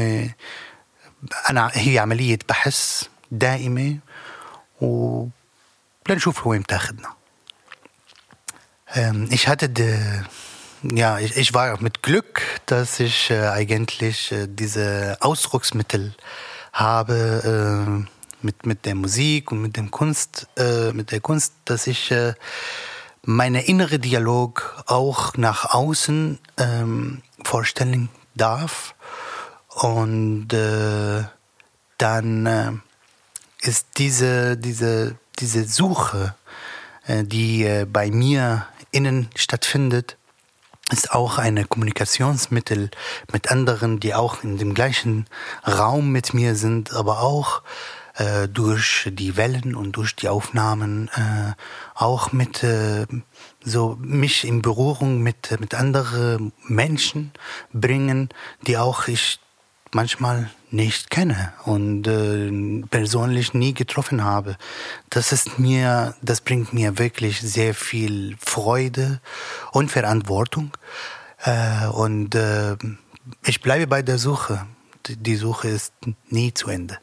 أنا 1.51 1.71
هي 1.75 1.99
عملية 1.99 2.39
بحث 2.49 3.03
دائمة 3.31 3.99
و 4.81 5.27
لنشوف 6.09 6.47
وين 6.47 6.61
بتاخذنا 6.61 7.21
ich 9.31 9.47
hatte, 9.47 9.71
ja, 10.83 11.19
ich, 11.21 11.37
ich 11.37 11.55
war 11.55 11.81
mit 11.81 12.03
Glück, 12.03 12.43
dass 12.67 12.99
ich 12.99 13.33
eigentlich 13.33 14.35
diese 14.49 15.17
Ausdrucksmittel 15.21 16.13
habe 16.73 18.09
mit, 18.43 18.67
mit 18.67 18.87
der 18.87 18.95
Musik 18.95 19.53
und 19.53 19.63
mit 19.63 19.77
dem 19.77 19.91
Kunst, 19.91 20.49
äh, 20.57 20.93
mit 20.93 21.11
der 21.13 21.21
Kunst, 21.21 21.55
dass 21.65 21.87
ich 21.87 22.11
äh, 22.11 22.35
meine 23.23 23.67
innere 23.67 23.99
Dialog 23.99 24.83
auch 24.87 25.37
nach 25.37 25.75
außen 25.75 26.39
ähm, 26.57 27.23
vorstellen 27.45 28.09
darf. 28.35 28.95
Und 29.69 30.53
äh, 30.53 31.25
dann 31.99 32.47
äh, 32.47 32.73
ist 33.63 33.87
diese, 33.99 34.57
diese, 34.57 35.17
diese 35.39 35.65
Suche, 35.65 36.35
äh, 37.07 37.25
die 37.25 37.65
äh, 37.65 37.87
bei 37.91 38.11
mir 38.11 38.67
innen 38.91 39.29
stattfindet, 39.37 40.17
ist 40.91 41.13
auch 41.13 41.39
ein 41.39 41.69
Kommunikationsmittel 41.69 42.91
mit 43.33 43.51
anderen, 43.51 44.01
die 44.01 44.15
auch 44.15 44.43
in 44.43 44.59
dem 44.59 44.75
gleichen 44.75 45.27
Raum 45.67 46.11
mit 46.11 46.35
mir 46.35 46.57
sind, 46.57 46.93
aber 46.93 47.21
auch 47.21 47.63
äh, 48.21 48.49
durch 48.49 49.09
die 49.11 49.37
Wellen 49.37 49.75
und 49.75 49.93
durch 49.93 50.15
die 50.15 50.29
Aufnahmen 50.29 51.09
äh, 51.17 51.53
auch 51.95 52.33
mit 52.33 52.63
äh, 52.63 53.07
so 53.65 53.97
mich 54.01 54.47
in 54.47 54.61
Berührung 54.61 55.23
mit 55.23 55.59
mit 55.59 55.75
anderen 55.75 56.53
Menschen 56.67 57.33
bringen, 57.73 58.29
die 58.67 58.77
auch 58.77 59.09
ich 59.09 59.41
manchmal 59.93 60.51
nicht 60.71 61.11
kenne 61.11 61.53
und 61.65 62.07
äh, 62.07 62.87
persönlich 62.91 63.55
nie 63.55 63.75
getroffen 63.75 64.23
habe. 64.23 64.57
Das 65.09 65.33
ist 65.33 65.59
mir, 65.59 66.15
das 66.23 66.43
bringt 66.43 66.73
mir 66.73 66.99
wirklich 66.99 67.41
sehr 67.41 67.75
viel 67.75 68.37
Freude 68.39 69.21
und 69.73 69.91
Verantwortung. 69.91 70.73
Äh, 71.43 71.87
und 71.89 72.35
äh, 72.35 72.77
ich 73.45 73.61
bleibe 73.63 73.87
bei 73.87 74.03
der 74.03 74.19
Suche. 74.19 74.67
Die 75.09 75.37
Suche 75.37 75.69
ist 75.69 75.95
nie 76.29 76.53
zu 76.55 76.69
Ende. 76.69 76.99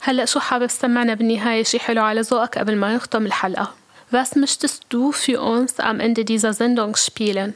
هلا 0.00 0.24
شو 0.24 0.40
حابب 0.40 0.66
تسمعنا 0.66 1.14
بالنهاية 1.14 1.62
شي 1.62 1.78
حلو 1.78 2.02
على 2.02 2.20
ذوقك 2.20 2.58
قبل 2.58 2.76
ما 2.76 2.96
نختم 2.96 3.26
الحلقة 3.26 3.74
Was 4.12 4.36
möchtest 4.36 4.86
du 4.88 5.10
für 5.10 5.40
uns 5.40 5.80
am 5.80 5.98
Ende 6.00 6.24
dieser 6.24 6.52
Sendung 6.54 6.96
spielen? 6.96 7.52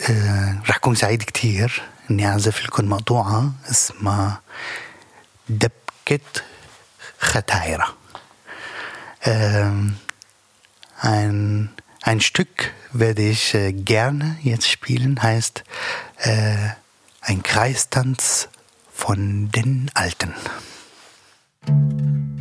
آه، 0.00 0.62
رح 0.68 0.76
أكون 0.76 0.94
سعيد 0.94 1.22
كتير 1.22 1.82
إني 2.10 2.26
أعزف 2.28 2.64
لكم 2.64 2.88
مقطوعة 2.88 3.52
اسمها 3.70 4.40
دبكة 5.48 6.20
ختايرة 7.20 7.94
Ähm, 9.26 9.96
ein, 11.00 11.70
ein 12.02 12.20
Stück 12.20 12.72
werde 12.92 13.22
ich 13.22 13.54
äh, 13.54 13.72
gerne 13.72 14.36
jetzt 14.42 14.68
spielen, 14.68 15.22
heißt 15.22 15.64
äh, 16.18 16.68
ein 17.22 17.42
Kreistanz 17.42 18.48
von 18.92 19.50
den 19.50 19.90
Alten. 19.94 20.34
Thank 21.69 22.01
you. 22.01 22.38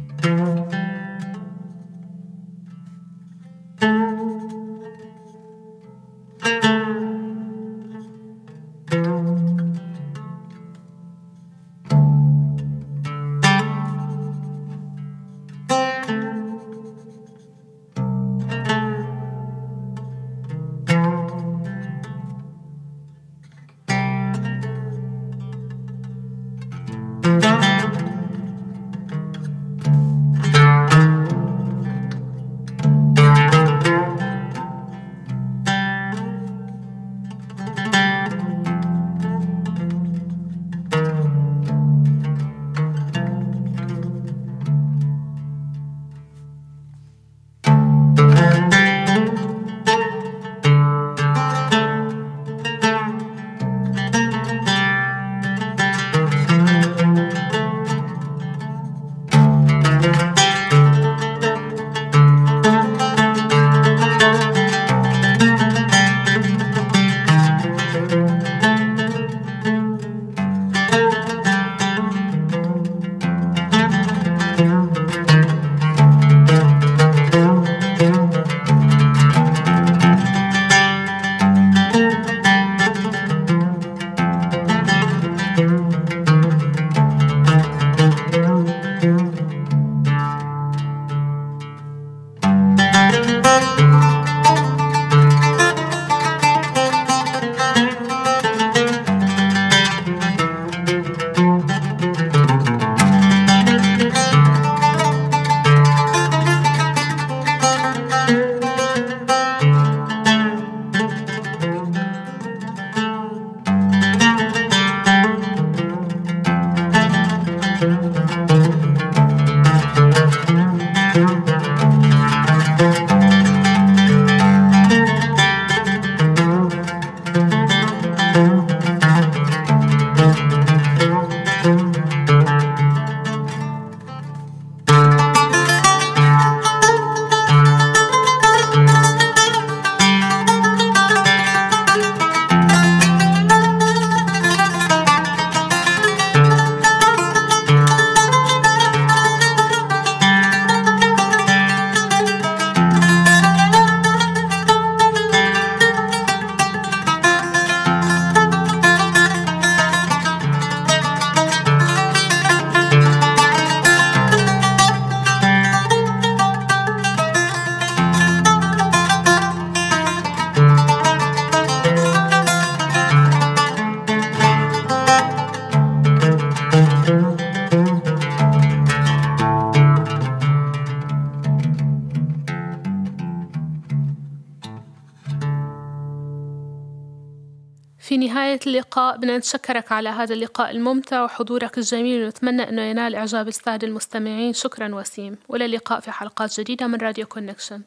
اللقاء 188.68 189.16
بدنا 189.16 189.38
نتشكرك 189.38 189.92
على 189.92 190.08
هذا 190.08 190.34
اللقاء 190.34 190.70
الممتع 190.70 191.24
وحضورك 191.24 191.78
الجميل 191.78 192.24
ونتمنى 192.24 192.68
أنه 192.68 192.82
ينال 192.82 193.14
إعجاب 193.14 193.48
السادة 193.48 193.86
المستمعين 193.88 194.52
شكرا 194.52 194.94
وسيم 194.94 195.38
وإلى 195.48 195.64
اللقاء 195.64 196.00
في 196.00 196.10
حلقات 196.10 196.60
جديدة 196.60 196.86
من 196.86 196.98
راديو 196.98 197.26
كونكشن 197.26 197.82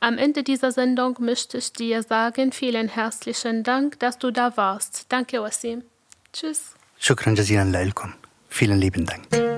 Am 0.00 0.18
Ende 0.18 0.42
dieser 0.42 0.70
Sendung 0.70 1.14
möchte 1.20 1.56
ich 1.58 1.72
dir 1.72 2.02
sagen, 2.02 2.52
vielen 2.52 2.88
herzlichen 2.88 3.62
Dank, 3.62 3.98
dass 4.00 4.18
du 4.18 4.30
da 4.30 4.54
warst. 4.56 5.06
Danke, 5.12 5.40
Wasim. 5.42 5.82
Tschüss. 6.32 6.60
شكرا 6.98 7.34
جزيلا 7.34 7.84
لكم 7.84 8.12
vielen 8.50 8.80
lieben 8.80 9.06
Dank 9.06 9.54